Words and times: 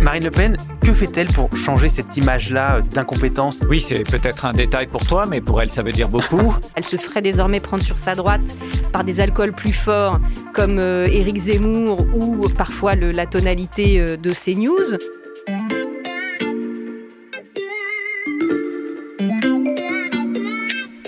Marine 0.00 0.24
Le 0.24 0.30
Pen, 0.30 0.56
que 0.80 0.92
fait-elle 0.92 1.26
pour 1.28 1.54
changer 1.56 1.88
cette 1.88 2.16
image-là 2.16 2.80
d'incompétence? 2.82 3.60
Oui, 3.68 3.80
c'est 3.80 4.00
peut-être 4.04 4.44
un 4.44 4.52
détail 4.52 4.86
pour 4.86 5.04
toi, 5.06 5.26
mais 5.26 5.40
pour 5.40 5.60
elle, 5.60 5.70
ça 5.70 5.82
veut 5.82 5.92
dire 5.92 6.08
beaucoup. 6.08 6.54
Elle 6.76 6.84
se 6.84 6.96
ferait 6.96 7.20
désormais 7.22 7.60
prendre 7.60 7.82
sur 7.82 7.98
sa 7.98 8.14
droite 8.14 8.40
par 8.92 9.04
des 9.04 9.20
alcools 9.20 9.52
plus 9.52 9.72
forts, 9.72 10.18
comme 10.54 10.78
euh, 10.78 11.06
Éric 11.06 11.38
Zemmour 11.38 12.00
ou 12.14 12.46
parfois 12.56 12.94
le- 12.94 13.10
la 13.12 13.26
tonalité 13.26 13.98
euh, 14.00 14.16
de 14.16 14.30
CNews. 14.32 14.96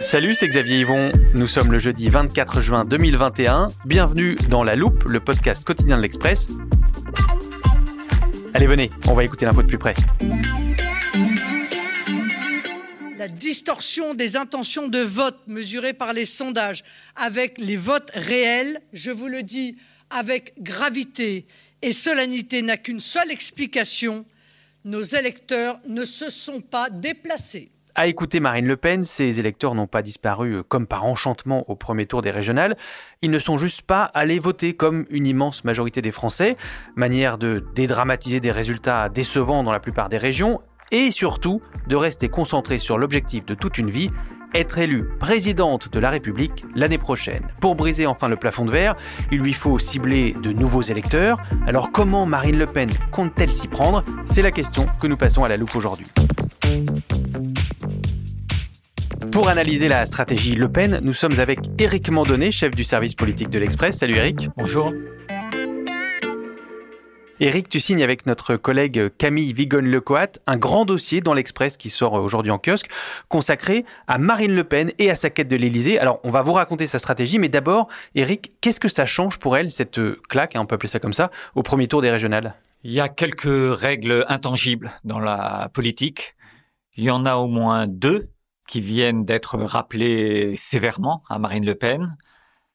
Salut, 0.01 0.35
c'est 0.35 0.49
Xavier 0.49 0.81
Yvon. 0.81 1.13
Nous 1.35 1.47
sommes 1.47 1.71
le 1.71 1.79
jeudi 1.79 2.09
24 2.09 2.61
juin 2.61 2.85
2021. 2.85 3.69
Bienvenue 3.85 4.37
dans 4.49 4.63
La 4.65 4.75
Loupe, 4.75 5.05
le 5.05 5.21
podcast 5.21 5.65
quotidien 5.65 5.97
de 5.99 6.03
l'Express. 6.03 6.49
Allez, 8.53 8.67
venez, 8.67 8.91
on 9.09 9.15
va 9.15 9.25
écouter 9.25 9.45
l'info 9.45 9.63
de 9.63 9.69
plus 9.69 9.79
près. 9.79 9.95
la 13.21 13.29
distorsion 13.29 14.15
des 14.15 14.37
intentions 14.37 14.89
de 14.89 15.01
vote 15.01 15.39
mesurées 15.47 15.93
par 15.93 16.15
les 16.15 16.25
sondages 16.25 16.83
avec 17.17 17.59
les 17.59 17.77
votes 17.77 18.11
réels, 18.15 18.81
je 18.95 19.11
vous 19.11 19.29
le 19.29 19.43
dis 19.43 19.77
avec 20.09 20.55
gravité 20.63 21.47
et 21.83 21.93
solennité, 21.93 22.63
n'a 22.63 22.79
qu'une 22.79 22.99
seule 22.99 23.31
explication. 23.31 24.25
Nos 24.87 25.03
électeurs 25.03 25.79
ne 25.87 26.05
se 26.05 26.31
sont 26.31 26.63
pas 26.63 26.89
déplacés. 26.89 27.71
À 28.01 28.07
écouter 28.07 28.41
Marine 28.41 28.67
Le 28.67 28.79
Pen, 28.79 29.05
ses 29.05 29.41
électeurs 29.41 29.75
n'ont 29.75 29.87
pas 29.87 30.01
disparu 30.01 30.55
euh, 30.55 30.63
comme 30.63 30.87
par 30.87 31.05
enchantement 31.05 31.69
au 31.69 31.77
premier 31.77 32.07
tour 32.07 32.23
des 32.23 32.31
régionales. 32.31 32.79
Ils 33.21 33.31
ne 33.31 33.39
sont 33.39 33.59
juste 33.59 33.83
pas 33.83 34.05
allés 34.05 34.39
voter 34.39 34.73
comme 34.73 35.05
une 35.11 35.27
immense 35.27 35.65
majorité 35.65 36.01
des 36.01 36.11
Français. 36.11 36.57
Manière 36.97 37.37
de 37.37 37.63
dédramatiser 37.75 38.41
des 38.41 38.53
résultats 38.53 39.11
décevants 39.11 39.63
dans 39.63 39.71
la 39.71 39.81
plupart 39.81 40.09
des 40.09 40.17
régions 40.17 40.63
et 40.91 41.11
surtout 41.11 41.61
de 41.89 41.97
rester 41.97 42.31
concentré 42.31 42.79
sur 42.79 42.97
l'objectif 42.97 43.45
de 43.45 43.53
toute 43.53 43.77
une 43.77 43.91
vie, 43.91 44.09
être 44.55 44.79
élue 44.79 45.05
présidente 45.19 45.93
de 45.93 45.99
la 45.99 46.09
République 46.09 46.65
l'année 46.75 46.97
prochaine. 46.97 47.49
Pour 47.61 47.75
briser 47.75 48.07
enfin 48.07 48.29
le 48.29 48.37
plafond 48.37 48.65
de 48.65 48.71
verre, 48.71 48.97
il 49.31 49.41
lui 49.41 49.53
faut 49.53 49.79
cibler 49.79 50.35
de 50.43 50.53
nouveaux 50.53 50.81
électeurs. 50.81 51.37
Alors 51.67 51.93
comment 51.93 52.25
Marine 52.25 52.57
Le 52.57 52.67
Pen 52.67 52.89
compte-t-elle 53.13 53.51
s'y 53.51 53.69
prendre? 53.69 54.03
C'est 54.25 54.41
la 54.41 54.53
question 54.53 54.87
que 55.03 55.07
nous 55.07 55.19
passons 55.19 55.45
à 55.45 55.51
la 55.51 55.59
loupe 55.59 55.77
aujourd'hui. 55.77 56.07
Pour 59.33 59.49
analyser 59.49 59.87
la 59.87 60.07
stratégie 60.07 60.57
Le 60.57 60.69
Pen, 60.69 60.99
nous 61.05 61.13
sommes 61.13 61.39
avec 61.39 61.61
Éric 61.79 62.11
Mandonnet, 62.11 62.51
chef 62.51 62.75
du 62.75 62.83
service 62.83 63.15
politique 63.15 63.49
de 63.49 63.61
l'Express. 63.61 63.99
Salut 63.99 64.17
Éric. 64.17 64.49
Bonjour. 64.57 64.93
Éric, 67.39 67.69
tu 67.69 67.79
signes 67.79 68.03
avec 68.03 68.27
notre 68.27 68.57
collègue 68.57 69.13
Camille 69.19 69.53
Vigonne-Lecoat 69.53 70.41
un 70.49 70.57
grand 70.57 70.85
dossier 70.85 71.21
dans 71.21 71.33
l'Express 71.33 71.77
qui 71.77 71.91
sort 71.91 72.15
aujourd'hui 72.15 72.51
en 72.51 72.59
kiosque, 72.59 72.91
consacré 73.29 73.85
à 74.09 74.19
Marine 74.19 74.55
Le 74.55 74.65
Pen 74.65 74.91
et 74.99 75.11
à 75.11 75.15
sa 75.15 75.31
quête 75.31 75.49
de 75.49 75.57
l'Élysée. 75.57 76.01
Alors, 76.01 76.19
on 76.25 76.31
va 76.31 76.43
vous 76.43 76.53
raconter 76.53 76.89
sa 76.89 76.99
stratégie, 76.99 77.39
mais 77.39 77.49
d'abord, 77.49 77.87
Éric, 78.17 78.53
qu'est-ce 78.61 78.81
que 78.81 78.89
ça 78.89 79.07
change 79.07 79.39
pour 79.39 79.57
elle, 79.57 79.71
cette 79.71 80.01
claque, 80.29 80.57
hein, 80.57 80.61
on 80.63 80.67
peut 80.67 80.75
appeler 80.75 80.91
ça 80.91 80.99
comme 80.99 81.13
ça, 81.13 81.31
au 81.55 81.63
premier 81.63 81.87
tour 81.87 82.03
des 82.03 82.11
régionales? 82.11 82.55
Il 82.83 82.91
y 82.91 83.01
a 83.01 83.09
quelques 83.09 83.79
règles 83.79 84.25
intangibles 84.29 84.91
dans 85.05 85.21
la 85.21 85.71
politique. 85.73 86.35
Il 86.97 87.05
y 87.05 87.11
en 87.11 87.25
a 87.27 87.37
au 87.37 87.47
moins 87.47 87.87
deux 87.87 88.29
qui 88.71 88.81
viennent 88.81 89.25
d'être 89.25 89.59
rappelées 89.59 90.55
sévèrement 90.55 91.25
à 91.29 91.41
Marine 91.41 91.67
Le 91.67 91.75
Pen. 91.75 92.17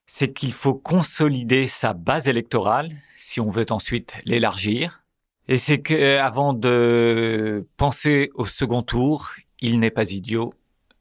C'est 0.08 0.34
qu'il 0.34 0.52
faut 0.52 0.76
consolider 0.76 1.68
sa 1.68 1.94
base 1.94 2.28
électorale 2.28 2.92
si 3.18 3.40
on 3.40 3.50
veut 3.50 3.66
ensuite 3.70 4.14
l'élargir. 4.26 5.06
Et 5.48 5.56
c'est 5.56 5.82
qu'avant 5.82 6.52
de 6.52 7.66
penser 7.78 8.30
au 8.36 8.46
second 8.46 8.82
tour, 8.82 9.32
il 9.62 9.80
n'est 9.80 9.90
pas 9.90 10.12
idiot 10.12 10.54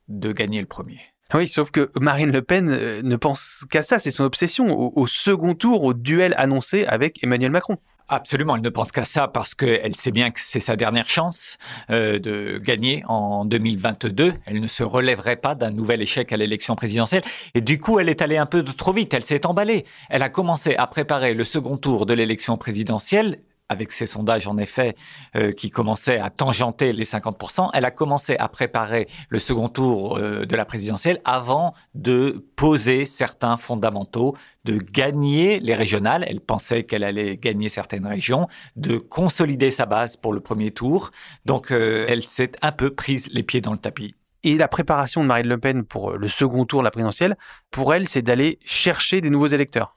de 0.06 0.33
gagner 0.33 0.60
le 0.60 0.69
premier. 0.69 1.00
Oui, 1.34 1.49
sauf 1.49 1.72
que 1.72 1.91
Marine 2.00 2.31
Le 2.31 2.43
Pen 2.43 2.69
euh, 2.69 3.03
ne 3.03 3.16
pense 3.16 3.65
qu'à 3.71 3.83
ça, 3.83 3.99
c'est 3.99 4.12
son 4.12 4.22
obsession, 4.22 4.78
au, 4.78 4.93
au 4.94 5.06
second 5.09 5.54
tour, 5.54 5.83
au 5.83 5.93
duel 5.93 6.34
annoncé 6.37 6.84
avec 6.84 7.22
Emmanuel 7.25 7.50
Macron. 7.50 7.78
Absolument, 8.09 8.56
elle 8.56 8.62
ne 8.62 8.69
pense 8.69 8.92
qu'à 8.92 9.04
ça 9.04 9.28
parce 9.28 9.54
qu'elle 9.54 9.97
sait 9.97 10.10
bien 10.10 10.31
que 10.31 10.38
c'est 10.38 10.60
sa 10.60 10.76
dernière 10.76 11.09
chance 11.09 11.56
euh, 11.88 12.19
de 12.19 12.59
gagner 12.59 13.03
en 13.09 13.47
2022. 13.47 14.34
Elle 14.44 14.60
ne 14.60 14.66
se 14.66 14.82
relèverait 14.82 15.37
pas 15.37 15.54
d'un 15.54 15.70
nouvel 15.70 16.03
échec 16.03 16.31
à 16.31 16.37
l'élection 16.37 16.76
présidentielle. 16.76 17.22
Et 17.54 17.62
du 17.62 17.81
coup, 17.81 17.98
elle 17.98 18.10
est 18.10 18.20
allée 18.20 18.37
un 18.37 18.44
peu 18.44 18.62
trop 18.62 18.92
vite. 18.92 19.15
Elle 19.15 19.25
s'est 19.25 19.47
emballée. 19.47 19.87
Elle 20.10 20.22
a 20.22 20.28
commencé 20.28 20.76
à 20.76 20.87
préparer 20.87 21.32
le 21.32 21.44
second 21.44 21.78
tour 21.78 22.04
de 22.04 22.12
l'élection 22.12 22.59
présidentielle 22.59 23.38
avec 23.69 23.93
ses 23.93 24.07
sondages 24.07 24.47
en 24.47 24.59
effet 24.59 24.95
euh, 25.37 25.53
qui 25.53 25.71
commençaient 25.71 26.19
à 26.19 26.31
tangenter 26.31 26.93
les 26.93 27.05
50%, 27.05 27.71
elle 27.73 27.85
a 27.85 27.91
commencé 27.91 28.37
à 28.37 28.49
préparer 28.49 29.09
le 29.29 29.39
second 29.39 29.69
tour 29.69 30.17
euh, 30.17 30.45
de 30.45 30.57
la 30.57 30.65
présidentielle 30.65 31.21
avant 31.25 31.75
de 31.95 32.45
poser 32.57 33.05
certains 33.05 33.57
fondamentaux, 33.57 34.37
de 34.65 34.79
gagner 34.79 35.61
les 35.61 35.75
régionales. 35.75 36.25
Elle 36.29 36.41
pensait 36.41 36.85
qu'elle 36.85 37.05
allait 37.05 37.37
gagner 37.37 37.69
certaines 37.69 38.07
régions, 38.07 38.49
de 38.77 38.99
consolider 38.99 39.71
sa 39.71 39.87
base 39.87 40.17
pour 40.17 40.33
le 40.33 40.41
premier 40.41 40.71
tour. 40.71 41.11
Donc 41.47 41.71
euh, 41.71 42.07
elle 42.09 42.23
s'est 42.23 42.53
un 42.63 42.73
peu 42.73 42.91
prise 42.91 43.29
les 43.33 43.43
pieds 43.43 43.61
dans 43.61 43.73
le 43.73 43.79
tapis. 43.79 44.15
Et 44.43 44.59
la 44.59 44.69
préparation 44.69 45.23
de 45.23 45.27
Marine 45.27 45.49
Le 45.49 45.59
Pen 45.59 45.85
pour 45.85 46.13
le 46.13 46.29
second 46.29 46.67
tour 46.67 46.81
de 46.81 46.85
la 46.85 46.91
présidentielle, 46.91 47.35
pour 47.71 47.95
elle, 47.95 48.07
c'est 48.07 48.21
d'aller 48.21 48.59
chercher 48.63 49.23
des 49.23 49.31
nouveaux 49.31 49.47
électeurs. 49.47 49.95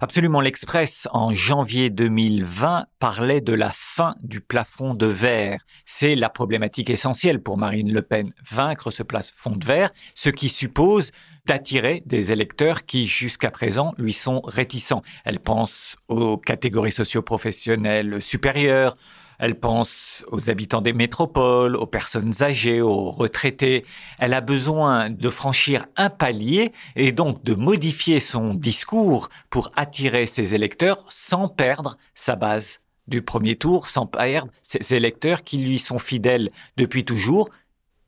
Absolument, 0.00 0.40
l'Express 0.40 1.08
en 1.10 1.34
janvier 1.34 1.90
2020 1.90 2.86
parlait 3.00 3.40
de 3.40 3.52
la 3.52 3.70
fin 3.70 4.14
du 4.22 4.40
plafond 4.40 4.94
de 4.94 5.06
verre. 5.06 5.58
C'est 5.86 6.14
la 6.14 6.28
problématique 6.28 6.88
essentielle 6.88 7.42
pour 7.42 7.58
Marine 7.58 7.92
Le 7.92 8.02
Pen, 8.02 8.32
vaincre 8.48 8.92
ce 8.92 9.02
plafond 9.02 9.56
de 9.56 9.64
verre, 9.64 9.90
ce 10.14 10.30
qui 10.30 10.50
suppose 10.50 11.10
d'attirer 11.46 12.04
des 12.06 12.30
électeurs 12.30 12.86
qui 12.86 13.08
jusqu'à 13.08 13.50
présent 13.50 13.92
lui 13.98 14.12
sont 14.12 14.40
réticents. 14.42 15.02
Elle 15.24 15.40
pense 15.40 15.96
aux 16.06 16.38
catégories 16.38 16.92
socio-professionnelles 16.92 18.22
supérieures, 18.22 18.96
elle 19.38 19.58
pense 19.58 20.24
aux 20.30 20.50
habitants 20.50 20.80
des 20.80 20.92
métropoles, 20.92 21.76
aux 21.76 21.86
personnes 21.86 22.42
âgées, 22.42 22.80
aux 22.80 23.10
retraités. 23.10 23.84
Elle 24.18 24.34
a 24.34 24.40
besoin 24.40 25.10
de 25.10 25.30
franchir 25.30 25.86
un 25.96 26.10
palier 26.10 26.72
et 26.96 27.12
donc 27.12 27.44
de 27.44 27.54
modifier 27.54 28.20
son 28.20 28.54
discours 28.54 29.28
pour 29.50 29.70
attirer 29.76 30.26
ses 30.26 30.54
électeurs 30.54 31.04
sans 31.08 31.48
perdre 31.48 31.96
sa 32.14 32.36
base 32.36 32.80
du 33.06 33.22
premier 33.22 33.56
tour, 33.56 33.88
sans 33.88 34.06
perdre 34.06 34.50
ses 34.62 34.94
électeurs 34.94 35.42
qui 35.42 35.58
lui 35.58 35.78
sont 35.78 35.98
fidèles 35.98 36.50
depuis 36.76 37.04
toujours, 37.04 37.48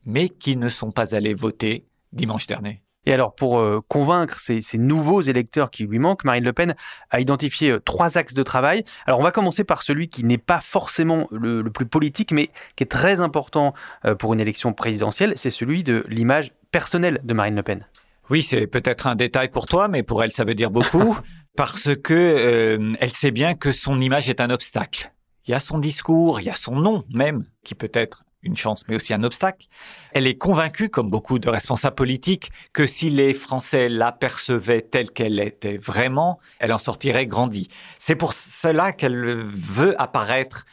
mais 0.05 0.29
qui 0.29 0.55
ne 0.57 0.69
sont 0.69 0.91
pas 0.91 1.15
allés 1.15 1.33
voter 1.33 1.85
dimanche 2.11 2.45
dernier. 2.45 2.81
Et 3.05 3.13
alors, 3.13 3.33
pour 3.33 3.59
euh, 3.59 3.81
convaincre 3.87 4.39
ces, 4.39 4.61
nouveaux 4.77 5.21
électeurs 5.21 5.71
qui 5.71 5.85
lui 5.85 5.97
manquent, 5.97 6.23
Marine 6.23 6.43
Le 6.43 6.53
Pen 6.53 6.75
a 7.09 7.19
identifié 7.19 7.71
euh, 7.71 7.79
trois 7.79 8.17
axes 8.17 8.35
de 8.35 8.43
travail. 8.43 8.83
Alors, 9.07 9.19
on 9.19 9.23
va 9.23 9.31
commencer 9.31 9.63
par 9.63 9.81
celui 9.81 10.07
qui 10.07 10.23
n'est 10.23 10.37
pas 10.37 10.61
forcément 10.61 11.27
le, 11.31 11.63
plus 11.63 11.87
politique, 11.87 12.31
mais 12.31 12.49
qui 12.75 12.83
est 12.83 12.91
très 12.91 13.19
important 13.19 13.73
euh, 14.05 14.13
pour 14.13 14.33
une 14.33 14.39
élection 14.39 14.73
présidentielle, 14.73 15.33
c'est 15.35 15.49
celui 15.49 15.83
de 15.83 16.05
l'image 16.09 16.53
personnelle 16.71 17.19
de 17.23 17.33
Marine 17.33 17.55
Le 17.55 17.63
Pen. 17.63 17.85
Oui, 18.29 18.43
c'est 18.43 18.67
peut-être 18.67 19.07
un 19.07 19.15
détail 19.15 19.49
pour 19.49 19.65
toi, 19.65 19.87
mais 19.87 20.03
pour 20.03 20.23
elle, 20.23 20.31
ça 20.31 20.43
veut 20.43 20.55
dire 20.55 20.69
beaucoup, 20.69 21.17
parce 21.57 21.95
que 21.95 22.79
elle 22.99 23.11
sait 23.11 23.31
bien 23.31 23.55
que 23.55 23.71
son 23.71 23.99
image 23.99 24.29
est 24.29 24.39
un 24.39 24.51
obstacle. 24.51 25.11
Il 25.47 25.51
y 25.51 25.53
a 25.53 25.59
son 25.59 25.79
discours, 25.79 26.39
il 26.39 26.45
y 26.45 26.49
a 26.49 26.55
son 26.55 26.75
nom 26.75 27.03
même, 27.13 27.45
qui 27.63 27.75
peut 27.75 27.91
être 27.93 28.23
une 28.43 28.57
chance, 28.57 28.83
mais 28.87 28.95
aussi 28.95 29.13
un 29.13 29.23
obstacle. 29.23 29.67
Elle 30.13 30.27
est 30.27 30.37
convaincue, 30.37 30.89
comme 30.89 31.09
beaucoup 31.09 31.39
de 31.39 31.49
responsables 31.49 31.95
politiques, 31.95 32.51
que 32.73 32.85
si 32.85 33.09
les 33.09 33.33
Français 33.33 33.89
l'apercevaient 33.89 34.81
telle 34.81 35.11
qu'elle 35.11 35.39
était 35.39 35.77
vraiment, 35.77 36.39
elle 36.59 36.73
en 36.73 36.77
sortirait 36.77 37.25
grandie. 37.25 37.69
C'est 37.99 38.15
pour 38.15 38.33
cela 38.33 38.91
qu'elle 38.91 39.43
veut 39.45 39.99
apparaître 40.01 40.65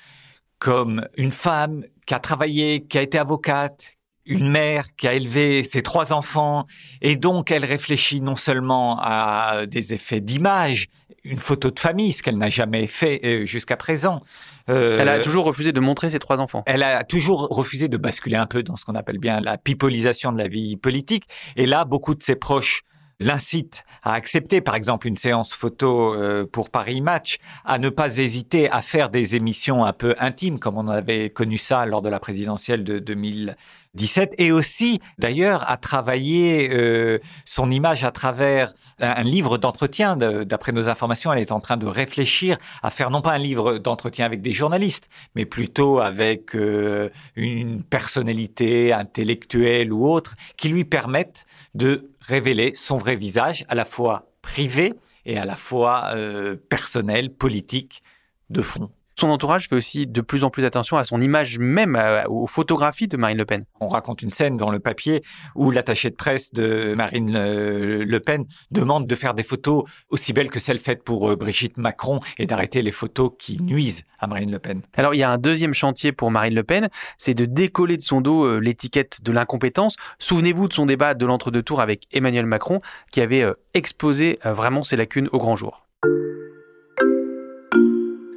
comme 0.59 1.07
une 1.17 1.33
femme 1.33 1.85
qui 2.07 2.15
a 2.15 2.19
travaillé, 2.19 2.85
qui 2.85 2.99
a 2.99 3.03
été 3.03 3.19
avocate, 3.19 3.95
une 4.25 4.51
mère 4.51 4.95
qui 4.97 5.09
a 5.09 5.15
élevé 5.15 5.63
ses 5.63 5.83
trois 5.83 6.13
enfants, 6.13 6.67
et 7.01 7.17
donc 7.17 7.51
elle 7.51 7.65
réfléchit 7.65 8.21
non 8.21 8.37
seulement 8.37 8.99
à 9.01 9.67
des 9.67 9.95
effets 9.95 10.21
d'image, 10.21 10.89
une 11.25 11.39
photo 11.39 11.71
de 11.71 11.79
famille, 11.79 12.13
ce 12.13 12.23
qu'elle 12.23 12.39
n'a 12.39 12.49
jamais 12.49 12.87
fait 12.87 13.21
euh, 13.25 13.45
jusqu'à 13.45 13.77
présent, 13.77 14.23
euh, 14.69 14.99
elle 15.01 15.09
a 15.09 15.21
toujours 15.21 15.45
refusé 15.45 15.73
de 15.73 15.81
montrer 15.81 16.11
ses 16.11 16.19
trois 16.19 16.41
enfants. 16.41 16.63
Elle 16.67 16.83
a 16.83 17.05
toujours 17.05 17.49
refusé 17.49 17.89
de 17.89 17.97
basculer 17.97 18.37
un 18.37 18.47
peu 18.47 18.63
dans 18.63 18.77
ce 18.77 18.85
qu'on 18.85 18.95
appelle 18.95 19.19
bien 19.19 19.41
la 19.41 19.59
pipolisation 19.59 20.33
de 20.33 20.39
la 20.39 20.49
vie 20.49 20.77
politique. 20.77 21.25
Et 21.57 21.67
là, 21.67 21.85
beaucoup 21.85 22.15
de 22.15 22.23
ses 22.23 22.37
proches 22.37 22.85
l'incitent 23.21 23.85
à 24.03 24.13
accepter, 24.15 24.61
par 24.61 24.75
exemple, 24.75 25.07
une 25.09 25.17
séance 25.17 25.53
photo 25.53 26.15
euh, 26.15 26.47
pour 26.47 26.71
Paris 26.71 27.01
Match, 27.01 27.39
à 27.65 27.79
ne 27.79 27.89
pas 27.89 28.19
hésiter 28.19 28.71
à 28.71 28.83
faire 28.83 29.11
des 29.11 29.37
émissions 29.37 29.85
un 29.85 29.93
peu 29.93 30.15
intimes, 30.19 30.59
comme 30.59 30.77
on 30.77 30.89
avait 30.89 31.31
connu 31.31 31.59
ça 31.59 31.85
lors 31.87 32.03
de 32.03 32.09
la 32.09 32.21
présidentielle 32.21 32.85
de 32.85 32.99
2000 32.99 33.57
17 33.95 34.35
et 34.39 34.53
aussi 34.53 35.01
d'ailleurs 35.19 35.69
à 35.71 35.77
travailler 35.77 36.71
euh, 36.73 37.19
son 37.45 37.71
image 37.71 38.05
à 38.05 38.11
travers 38.11 38.73
un, 39.01 39.23
livre 39.23 39.59
d'entretien. 39.59 40.17
D'après 40.17 40.73
nos 40.73 40.89
informations, 40.89 41.33
elle 41.33 41.41
est 41.41 41.53
en 41.53 41.61
train 41.61 41.77
de 41.77 41.87
réfléchir 41.87 42.59
à 42.83 42.91
faire 42.91 43.11
non 43.11 43.23
pas 43.23 43.33
un 43.33 43.39
livre 43.39 43.79
d'entretien 43.79 44.27
avec 44.27 44.41
des 44.41 44.53
journalistes, 44.53 45.09
mais 45.35 45.45
plutôt 45.45 46.01
avec 46.01 46.55
euh, 46.55 47.11
une 47.37 47.83
personnalité 47.83 48.93
intellectuelle 48.93 49.93
ou 49.93 50.09
autre 50.09 50.35
qui 50.57 50.69
lui 50.69 50.85
permette 50.85 51.47
de 51.75 52.11
révéler 52.29 52.75
son 52.75 52.99
vrai 52.99 53.17
visage 53.17 53.65
à 53.69 53.75
la 53.75 53.87
fois 53.87 54.31
privé 54.43 54.95
et 55.25 55.39
à 55.39 55.47
la 55.47 55.57
fois 55.57 56.11
euh, 56.15 56.57
personnel, 56.57 57.35
politique, 57.35 58.03
de 58.51 58.63
fond. 58.63 58.91
Son 59.19 59.31
entourage 59.31 59.69
fait 59.69 59.75
aussi 59.75 60.07
de 60.07 60.21
plus 60.21 60.45
en 60.45 60.51
plus 60.51 60.65
attention 60.65 60.97
à 60.97 61.03
son 61.03 61.21
image 61.21 61.59
même, 61.59 62.01
aux 62.29 62.47
photographies 62.47 63.09
de 63.09 63.17
Marine 63.17 63.39
Le 63.39 63.45
Pen. 63.45 63.65
On 63.81 63.89
raconte 63.89 64.23
une 64.23 64.31
scène 64.31 64.57
dans 64.57 64.71
le 64.71 64.79
papier 64.79 65.25
où 65.57 65.73
l'attaché 65.73 66.09
de 66.09 66.15
presse 66.15 66.53
de 66.53 66.95
Marine 66.97 67.33
Le 67.33 68.19
Pen 68.21 68.45
demande 68.71 69.09
de 69.09 69.15
faire 69.17 69.35
des 69.35 69.43
photos 69.43 69.83
aussi 70.11 70.33
belles 70.33 70.51
que 70.51 70.61
celles 70.61 70.79
faites 70.79 71.03
pour 71.03 71.31
euh, 71.31 71.35
Brigitte 71.35 71.79
Macron 71.79 72.21
et 72.39 72.47
d'arrêter 72.47 72.81
les 72.81 72.93
photos 72.93 73.33
qui 73.41 73.61
nuisent 73.61 74.05
à 74.21 74.29
Marine 74.29 74.53
Le 74.53 74.61
Pen. 74.61 74.83
Alors 74.95 75.15
il 75.15 75.19
y 75.19 75.25
a 75.25 75.31
un 75.31 75.39
deuxième 75.39 75.75
chantier 75.75 76.13
pour 76.13 76.31
Marine 76.31 76.55
Le 76.55 76.63
Pen, 76.63 76.87
c'est 77.17 77.35
de 77.35 77.45
décoller 77.45 77.97
de 77.97 78.03
son 78.03 78.21
dos 78.21 78.45
euh, 78.45 78.61
l'étiquette 78.61 79.25
de 79.25 79.33
l'incompétence. 79.33 79.97
Souvenez-vous 80.21 80.69
de 80.69 80.73
son 80.73 80.87
débat 80.87 81.15
de 81.15 81.27
l'entre-deux 81.27 81.65
tours 81.65 81.81
avec 81.81 82.05
Emmanuel 82.13 82.47
Macron 82.47 82.79
qui 83.11 83.21
avait 83.21 83.43
euh, 83.43 83.55
exposé 83.75 84.39
vraiment 84.45 84.85
ses 84.85 84.95
lacunes 84.95 85.29
au 85.33 85.39
grand 85.39 85.57
jour. 85.57 85.88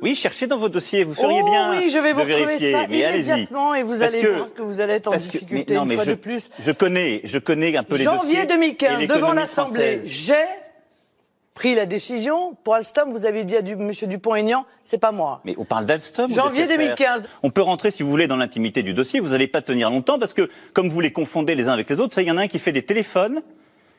Oui, 0.02 0.16
cherchez 0.16 0.48
dans 0.48 0.58
vos 0.58 0.70
dossiers, 0.70 1.04
vous 1.04 1.14
feriez 1.14 1.42
oh, 1.44 1.50
bien. 1.50 1.72
Oui, 1.72 1.90
je 1.90 2.00
vais 2.00 2.14
vous 2.14 2.22
retrouver 2.22 2.60
ça 2.60 2.84
immédiatement 2.84 3.76
et 3.76 3.84
vous 3.84 4.02
allez 4.02 4.26
voir 4.26 4.54
que 4.54 4.62
vous 4.62 4.82
allez 4.82 4.94
être 4.94 5.08
en 5.08 5.16
difficulté 5.16 5.76
une 5.76 5.92
fois 5.92 6.06
de 6.06 6.16
plus. 6.16 6.50
Je 6.60 6.72
connais, 6.72 7.22
je 7.24 7.38
connais 7.38 7.76
un 7.78 7.84
peu 7.84 7.98
les 7.98 8.06
dossiers. 8.06 8.20
Janvier 8.20 8.46
2015, 8.46 9.08
devant 9.08 9.34
l'Assemblée, 9.34 10.02
j'ai 10.06 10.34
pris 11.54 11.76
la 11.76 11.86
décision. 11.86 12.56
Pour 12.64 12.76
Alstom, 12.76 13.12
vous 13.12 13.26
avez 13.26 13.44
dit 13.44 13.56
à 13.56 13.60
M. 13.60 13.92
Dupont-Aignan, 13.92 14.66
c'est 14.84 14.98
pas 14.98 15.12
moi. 15.12 15.42
Mais 15.46 15.54
on 15.58 15.66
parle 15.66 15.86
d'Alstom. 15.86 16.34
Janvier 16.34 16.68
2015. 16.68 17.24
On 17.44 17.52
peut 17.52 17.62
rentrer, 17.62 17.92
si 17.92 18.02
vous 18.02 18.10
voulez, 18.10 18.28
dans 18.28 18.38
l'intimité 18.38 18.82
du 18.82 18.94
dossier. 18.94 19.20
Vous 19.20 19.30
n'allez 19.30 19.48
pas 19.48 19.62
tenir 19.62 19.90
longtemps 19.90 20.18
parce 20.18 20.34
que, 20.34 20.50
comme 20.74 20.90
vous 20.90 21.02
les 21.02 21.12
confondez 21.12 21.54
les 21.54 21.68
uns 21.68 21.74
avec 21.74 21.90
les 21.90 22.00
autres, 22.00 22.20
il 22.20 22.28
y 22.28 22.32
en 22.32 22.38
a 22.38 22.42
un 22.42 22.48
qui 22.48 22.58
fait 22.58 22.72
des 22.72 22.84
téléphones 22.84 23.42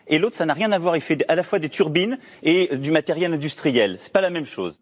et 0.09 0.19
l'autre, 0.19 0.37
ça 0.37 0.47
n'a 0.47 0.55
rien 0.55 0.73
à 0.73 0.79
voir. 0.79 0.97
Il 0.97 1.03
fait 1.03 1.25
à 1.29 1.35
la 1.35 1.43
fois 1.43 1.59
des 1.59 1.69
turbines 1.69 2.19
et 2.43 2.77
du 2.77 2.91
matériel 2.91 3.33
industriel. 3.33 3.97
C'est 3.99 4.13
pas 4.13 4.21
la 4.21 4.31
même 4.31 4.47
chose. 4.47 4.81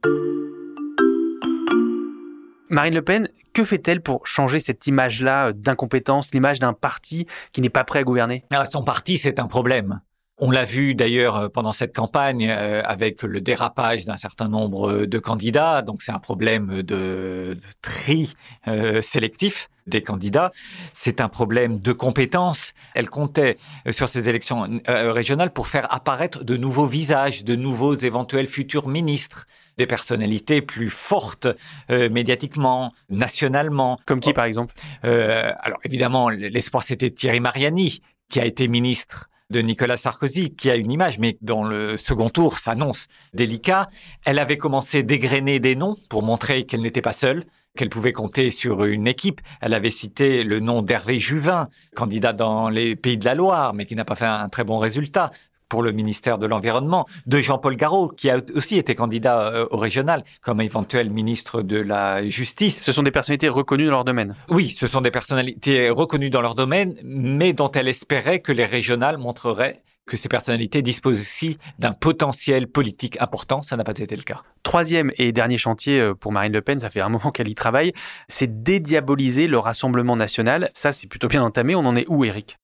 Marine 2.71 2.95
Le 2.95 3.03
Pen, 3.03 3.29
que 3.53 3.65
fait-elle 3.65 4.01
pour 4.01 4.25
changer 4.27 4.61
cette 4.61 4.87
image-là 4.87 5.53
d'incompétence, 5.53 6.33
l'image 6.33 6.61
d'un 6.61 6.73
parti 6.73 7.27
qui 7.53 7.61
n'est 7.61 7.69
pas 7.69 7.83
prêt 7.83 7.99
à 7.99 8.05
gouverner? 8.05 8.45
Ah, 8.53 8.65
Son 8.65 8.85
parti, 8.85 9.19
c'est 9.19 9.41
un 9.41 9.49
problème. 9.49 10.01
On 10.43 10.51
l'a 10.51 10.65
vu 10.65 10.95
d'ailleurs 10.95 11.37
euh, 11.37 11.49
pendant 11.51 11.73
cette 11.73 11.95
campagne 11.95 12.49
euh, 12.49 12.83
avec 12.87 13.23
le 13.23 13.43
dérapage 13.43 14.07
d'un 14.07 14.17
certain 14.17 14.49
nombre 14.49 15.05
de 15.05 15.19
candidats. 15.19 15.83
Donc 15.83 16.01
c'est 16.01 16.13
un 16.13 16.19
problème 16.19 16.81
de 16.83 17.59
tri 17.83 18.33
euh, 18.67 19.03
sélectif 19.03 19.69
des 19.87 20.03
candidats. 20.03 20.51
C'est 20.95 21.21
un 21.21 21.29
problème 21.29 21.79
de 21.79 21.93
compétences. 21.93 22.73
Elle 22.95 23.11
comptait 23.11 23.59
sur 23.91 24.09
ces 24.09 24.29
élections 24.29 24.81
régionales 24.87 25.53
pour 25.53 25.67
faire 25.67 25.93
apparaître 25.93 26.45
de 26.45 26.57
nouveaux 26.57 26.87
visages, 26.87 27.43
de 27.43 27.57
nouveaux 27.57 27.97
éventuels 27.97 28.47
futurs 28.47 28.87
ministres 28.87 29.47
des 29.79 29.87
personnalités 29.87 30.63
plus 30.63 30.91
fortes 30.91 31.49
médiatiquement, 31.89 32.93
nationalement. 33.09 33.99
Comme 34.07 34.21
qui, 34.21 34.33
par 34.33 34.45
exemple? 34.45 34.75
Alors 35.03 35.81
évidemment, 35.83 36.29
l'espoir 36.29 36.85
c'était 36.85 37.11
Thierry 37.11 37.41
Mariani, 37.41 38.01
qui 38.29 38.39
a 38.39 38.45
été 38.45 38.69
ministre 38.69 39.29
de 39.51 39.61
Nicolas 39.61 39.97
Sarkozy, 39.97 40.55
qui 40.55 40.71
a 40.71 40.77
une 40.77 40.91
image, 40.91 41.19
mais 41.19 41.37
dans 41.43 41.65
le 41.65 41.97
second 41.97 42.31
tour 42.31 42.59
s'annonce 42.59 43.09
délicat. 43.35 43.89
Elle 44.25 44.39
avait 44.39 44.57
commencé 44.57 45.03
d'égrener 45.03 45.61
des 45.61 45.77
noms 45.77 45.97
pour 46.09 46.23
montrer 46.23 46.65
qu'elle 46.65 46.83
n'était 46.83 47.03
pas 47.03 47.13
seule, 47.13 47.45
qu'elle 47.77 47.91
pouvait 47.91 48.13
compter 48.13 48.51
sur 48.51 48.85
une 48.85 49.07
équipe. 49.07 49.41
Elle 49.61 49.75
avait 49.75 49.91
cité 49.91 50.43
le 50.45 50.61
nom 50.61 50.83
d'Hervé 50.83 51.19
Juvin, 51.19 51.69
candidat 51.95 52.33
dans 52.33 52.69
les 52.69 52.97
Pays 52.97 53.19
de 53.19 53.25
la 53.25 53.35
Loire, 53.35 53.75
mais 53.75 53.87
qui 53.87 53.95
n'a 53.95 54.05
pas 54.05 54.17
fait 54.17 54.27
un 54.27 54.49
très 54.49 54.65
bon 54.65 54.79
résultat 54.79 55.31
pour 55.71 55.83
le 55.83 55.93
ministère 55.93 56.37
de 56.37 56.47
l'Environnement, 56.47 57.07
de 57.25 57.39
Jean-Paul 57.39 57.77
Garot, 57.77 58.09
qui 58.09 58.29
a 58.29 58.41
aussi 58.55 58.77
été 58.77 58.95
candidat 58.95 59.41
euh, 59.41 59.67
au 59.71 59.79
régional 59.79 60.25
comme 60.43 60.61
éventuel 60.61 61.09
ministre 61.09 61.63
de 61.63 61.79
la 61.79 62.29
Justice. 62.29 62.83
Ce 62.83 62.93
sont 62.93 63.03
des 63.03 63.11
personnalités 63.11 63.49
reconnues 63.49 63.87
dans 63.87 63.93
leur 63.93 64.05
domaine. 64.05 64.35
Oui, 64.51 64.69
ce 64.69 64.87
sont 64.87 65.01
des 65.01 65.11
personnalités 65.11 65.89
reconnues 65.89 66.29
dans 66.29 66.43
leur 66.43 66.55
domaine, 66.55 66.97
mais 67.03 67.55
dont 67.55 67.71
elle 67.71 67.89
espérait 67.89 68.41
que 68.41 68.53
les 68.53 68.67
régionales 68.67 69.17
montreraient 69.17 69.83
que 70.07 70.17
ces 70.17 70.29
personnalités 70.29 70.83
disposent 70.83 71.21
aussi 71.21 71.59
d'un 71.79 71.93
potentiel 71.93 72.67
politique 72.67 73.21
important. 73.21 73.63
Ça 73.63 73.77
n'a 73.77 73.85
pas 73.85 73.93
été 73.93 74.17
le 74.17 74.23
cas. 74.23 74.43
Troisième 74.65 75.13
et 75.17 75.33
dernier 75.33 75.57
chantier 75.57 76.01
euh, 76.01 76.15
pour 76.15 76.33
Marine 76.33 76.53
Le 76.53 76.61
Pen, 76.61 76.81
ça 76.81 76.91
fait 76.91 77.01
un 77.01 77.09
moment 77.09 77.31
qu'elle 77.31 77.49
y 77.49 77.55
travaille, 77.55 77.93
c'est 78.29 78.63
dédiaboliser 78.63 79.47
le 79.47 79.59
Rassemblement 79.59 80.17
national. 80.17 80.71
Ça, 80.75 80.91
c'est 80.91 81.07
plutôt 81.07 81.29
bien 81.29 81.43
entamé. 81.43 81.75
On 81.75 81.87
en 81.87 81.95
est 81.97 82.07
où, 82.09 82.25
Eric 82.25 82.60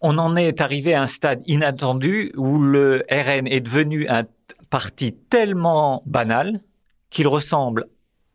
on 0.00 0.18
en 0.18 0.36
est 0.36 0.60
arrivé 0.60 0.94
à 0.94 1.02
un 1.02 1.06
stade 1.06 1.42
inattendu 1.46 2.32
où 2.36 2.58
le 2.58 3.04
RN 3.10 3.46
est 3.46 3.60
devenu 3.60 4.08
un 4.08 4.24
parti 4.70 5.12
tellement 5.12 6.02
banal 6.06 6.60
qu'il 7.10 7.28
ressemble 7.28 7.86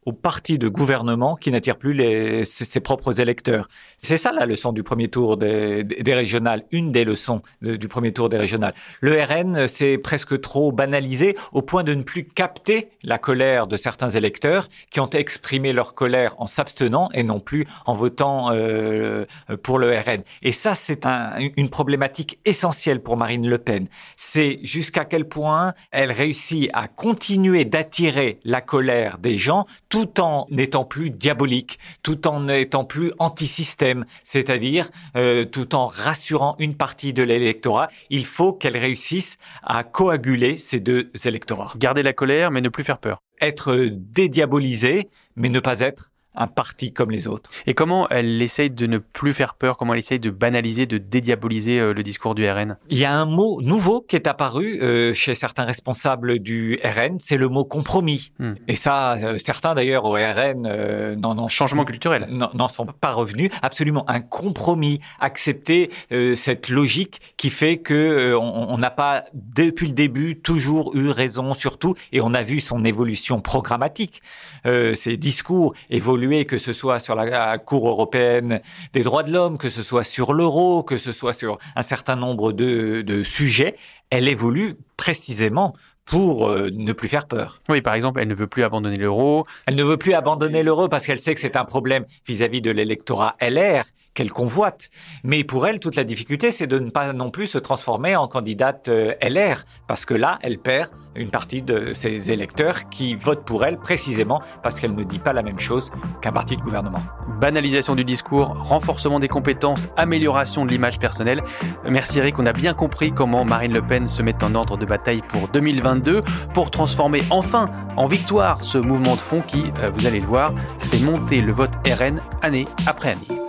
au 0.06 0.14
parti 0.14 0.58
de 0.58 0.68
gouvernement 0.68 1.36
qui 1.36 1.52
n'attire 1.52 1.78
plus 1.78 2.44
ses, 2.46 2.80
propres 2.80 3.20
électeurs. 3.20 3.68
C'est 3.98 4.18
ça 4.18 4.32
la 4.32 4.46
leçon 4.46 4.72
du 4.72 4.84
premier 4.84 5.08
tour 5.08 5.38
des, 5.38 5.86
régionales, 6.08 6.64
une 6.72 6.92
des 6.92 7.04
leçons 7.04 7.42
du 7.62 7.88
premier 7.88 8.14
tour 8.14 8.30
des 8.30 8.38
régionales. 8.38 8.76
Le 9.02 9.22
RN 9.22 9.68
s'est 9.68 9.98
presque 9.98 10.40
trop 10.42 10.72
banalisé 10.72 11.36
au 11.54 11.62
point 11.62 11.84
de 11.84 11.94
ne 11.94 12.04
plus 12.04 12.26
capter 12.26 12.90
la 13.04 13.18
colère 13.18 13.68
de 13.68 13.78
certains 13.78 14.10
électeurs 14.10 14.70
qui 14.92 15.00
ont 15.00 15.10
exprimé 15.10 15.74
leur 15.74 15.96
colère 15.96 16.36
en 16.38 16.46
s'abstenant 16.46 17.10
et 17.14 17.24
non 17.24 17.40
plus 17.40 17.66
en 17.86 17.94
votant 17.94 18.52
euh, 18.52 19.26
pour 19.64 19.80
le 19.80 19.92
RN. 19.92 20.22
Et 20.44 20.52
ça, 20.52 20.76
c'est 20.76 21.06
un, 21.06 21.32
une 21.58 21.70
problématique 21.70 22.40
essentielle 22.46 23.02
pour 23.02 23.18
Marine 23.18 23.48
Le 23.48 23.58
Pen. 23.58 23.88
C'est 24.18 24.60
jusqu'à 24.62 25.06
quel 25.06 25.28
point 25.28 25.74
elle 25.92 26.12
réussit 26.12 26.70
à 26.74 26.88
continuer 26.88 27.66
d'attirer 27.66 28.40
la 28.44 28.62
colère 28.62 29.18
des 29.18 29.38
gens 29.38 29.66
tout 29.96 30.20
en 30.20 30.46
n'étant 30.50 30.84
plus 30.84 31.10
diabolique, 31.10 31.80
tout 32.04 32.28
en 32.28 32.42
n'étant 32.42 32.84
plus 32.84 33.14
anti-système, 33.18 34.06
c'est-à-dire 34.26 34.90
euh, 35.16 35.46
tout 35.46 35.74
en 35.74 35.88
rassurant 35.88 36.58
une 36.60 36.76
partie 36.76 37.14
de 37.14 37.24
l'électorat. 37.24 37.88
Il 38.10 38.26
faut 38.26 38.52
qu'elle 38.52 38.76
réussisse 38.76 39.38
à 39.64 39.86
coaguler 39.86 40.58
ces 40.58 40.82
deux 40.82 41.12
électorats. 41.24 41.72
Garder 41.78 42.04
la 42.04 42.12
colère, 42.12 42.52
mais 42.52 42.60
ne 42.60 42.68
plus 42.68 42.84
faire 42.84 42.98
peur. 42.98 43.20
Être 43.40 43.88
dédiabolisé, 43.90 45.08
mais 45.38 45.48
ne 45.48 45.62
pas 45.62 45.80
être 45.80 46.12
un 46.36 46.48
parti 46.48 46.94
comme 46.94 47.12
les 47.12 47.28
autres. 47.28 47.50
Et 47.66 47.74
comment 47.74 48.08
elle 48.10 48.42
essaye 48.42 48.70
de 48.70 48.88
ne 48.88 48.98
plus 48.98 49.34
faire 49.34 49.56
peur? 49.56 49.78
Comment 49.78 49.94
elle 49.94 50.00
essaye 50.00 50.20
de 50.20 50.30
banaliser, 50.30 50.86
de 50.86 50.98
dédiaboliser 50.98 51.80
euh, 51.80 51.94
le 51.94 52.04
discours 52.04 52.36
du 52.36 52.50
RN 52.50 52.78
Il 52.90 52.98
y 52.98 53.06
a 53.06 53.14
un 53.14 53.26
mot 53.26 53.62
nouveau 53.62 54.02
qui 54.02 54.16
est 54.16 54.28
apparu 54.28 54.80
euh, 54.82 55.14
chez 55.14 55.36
certains 55.36 55.66
responsables 55.66 56.40
du 56.40 56.80
RN, 56.84 57.18
c'est 57.20 57.38
le 57.38 57.50
mot 57.50 57.66
compromis. 57.66 58.32
Hmm. 58.40 58.54
Et 58.68 58.76
ça, 58.76 59.14
euh, 59.14 59.38
certains 59.38 59.76
d'ailleurs 59.76 60.06
au 60.06 60.14
RN 60.14 60.66
euh, 60.66 61.16
n'en 61.16 61.48
changement 61.48 61.86
culturel 61.86 62.28
n'en 62.30 62.68
sont 62.68 62.86
pas 62.86 63.12
revenus. 63.12 63.52
Absolument, 63.62 64.10
un 64.10 64.22
compromis, 64.22 65.00
accepter 65.20 65.90
cette 66.36 66.70
logique 66.70 67.22
qui 67.38 67.50
fait 67.50 67.78
que 67.78 68.36
on 68.36 68.78
n'a 68.78 68.90
pas 68.90 69.26
depuis 69.34 69.88
le 69.88 69.94
début 69.94 70.40
toujours 70.40 70.96
eu 70.96 71.10
raison 71.10 71.54
sur 71.54 71.78
tout, 71.78 71.96
et 72.12 72.22
on 72.22 72.34
a 72.34 72.42
vu 72.42 72.60
son 72.60 72.84
évolution 72.86 73.42
programmatique. 73.42 74.22
ses 74.64 75.18
discours 75.18 75.74
évoluent 75.90 76.25
que 76.46 76.58
ce 76.58 76.74
soit 76.74 77.00
sur 77.00 77.16
la 77.16 77.58
Cour 77.58 77.88
européenne 77.88 78.62
des 78.94 79.04
droits 79.04 79.24
de 79.24 79.32
l'homme, 79.32 79.58
que 79.58 79.70
ce 79.70 79.82
soit 79.82 80.04
sur 80.04 80.34
l'euro, 80.34 80.84
que 80.84 80.98
ce 80.98 81.12
soit 81.12 81.34
sur 81.34 81.58
un 81.76 81.82
certain 81.82 82.16
nombre 82.16 82.52
de, 82.52 83.02
de 83.02 83.24
sujets, 83.24 83.76
elle 84.10 84.28
évolue 84.28 84.78
précisément 84.98 85.74
pour 86.06 86.50
euh, 86.50 86.70
ne 86.72 86.94
plus 86.94 87.08
faire 87.08 87.28
peur. 87.28 87.62
Oui, 87.68 87.82
par 87.82 87.96
exemple, 87.96 88.20
elle 88.22 88.28
ne 88.28 88.36
veut 88.36 88.48
plus 88.48 88.64
abandonner 88.64 88.98
l'euro. 88.98 89.44
Elle 89.66 89.76
ne 89.76 89.84
veut 89.84 89.98
plus 89.98 90.14
abandonner 90.14 90.64
l'euro 90.64 90.88
parce 90.88 91.06
qu'elle 91.06 91.20
sait 91.20 91.34
que 91.34 91.42
c'est 91.42 91.56
un 91.56 91.66
problème 91.66 92.06
vis-à-vis 92.28 92.62
de 92.62 92.72
l'électorat 92.72 93.36
LR 93.42 93.86
qu'elle 94.16 94.32
convoite. 94.32 94.90
Mais 95.24 95.44
pour 95.44 95.68
elle, 95.68 95.80
toute 95.80 95.96
la 95.96 96.04
difficulté, 96.04 96.50
c'est 96.50 96.66
de 96.66 96.80
ne 96.80 96.90
pas 96.90 97.14
non 97.14 97.30
plus 97.30 97.48
se 97.48 97.60
transformer 97.60 98.16
en 98.16 98.28
candidate 98.28 98.88
euh, 98.88 99.14
LR 99.22 99.66
parce 99.88 100.06
que 100.06 100.16
là, 100.16 100.40
elle 100.42 100.58
perd 100.58 100.90
une 101.16 101.30
partie 101.30 101.62
de 101.62 101.94
ses 101.94 102.32
électeurs 102.32 102.90
qui 102.90 103.16
votent 103.16 103.46
pour 103.46 103.64
elle 103.64 103.78
précisément 103.78 104.42
parce 104.64 104.80
qu'elle 104.80 104.96
ne 104.96 105.04
dit 105.04 105.20
pas 105.20 105.34
la 105.34 105.44
même 105.44 105.60
chose 105.60 105.92
qu'un 106.22 106.32
parti 106.32 106.58
de 106.58 106.62
gouvernement. 106.62 107.02
Banalisation 107.40 107.96
du 107.96 108.04
discours, 108.04 108.48
renforcement 108.48 109.20
des 109.20 109.28
compétences, 109.28 109.88
amélioration 109.98 110.66
de 110.66 110.72
l'image 110.72 111.00
personnelle. 111.00 111.42
Merci 111.88 112.20
Eric, 112.20 112.40
on 112.40 112.46
a 112.46 112.54
bien 112.54 112.74
compris 112.74 113.12
comment 113.12 113.46
Marine 113.46 113.74
Le 113.74 113.82
Pen 113.82 114.08
se 114.08 114.22
met 114.22 114.44
en 114.44 114.56
ordre 114.56 114.78
de 114.78 114.86
bataille 114.86 115.22
pour 115.30 115.48
2022 115.50 116.22
pour 116.54 116.72
transformer 116.72 117.24
enfin 117.30 117.70
en 117.96 118.08
victoire 118.08 118.64
ce 118.64 118.78
mouvement 118.78 119.16
de 119.16 119.22
fond 119.22 119.42
qui, 119.42 119.72
euh, 119.80 119.90
vous 119.94 120.06
allez 120.06 120.20
le 120.20 120.28
voir, 120.28 120.54
fait 120.80 121.00
monter 121.00 121.42
le 121.42 121.54
vote 121.54 121.72
RN 121.88 122.22
année 122.42 122.66
après 122.88 123.12
année. 123.12 123.45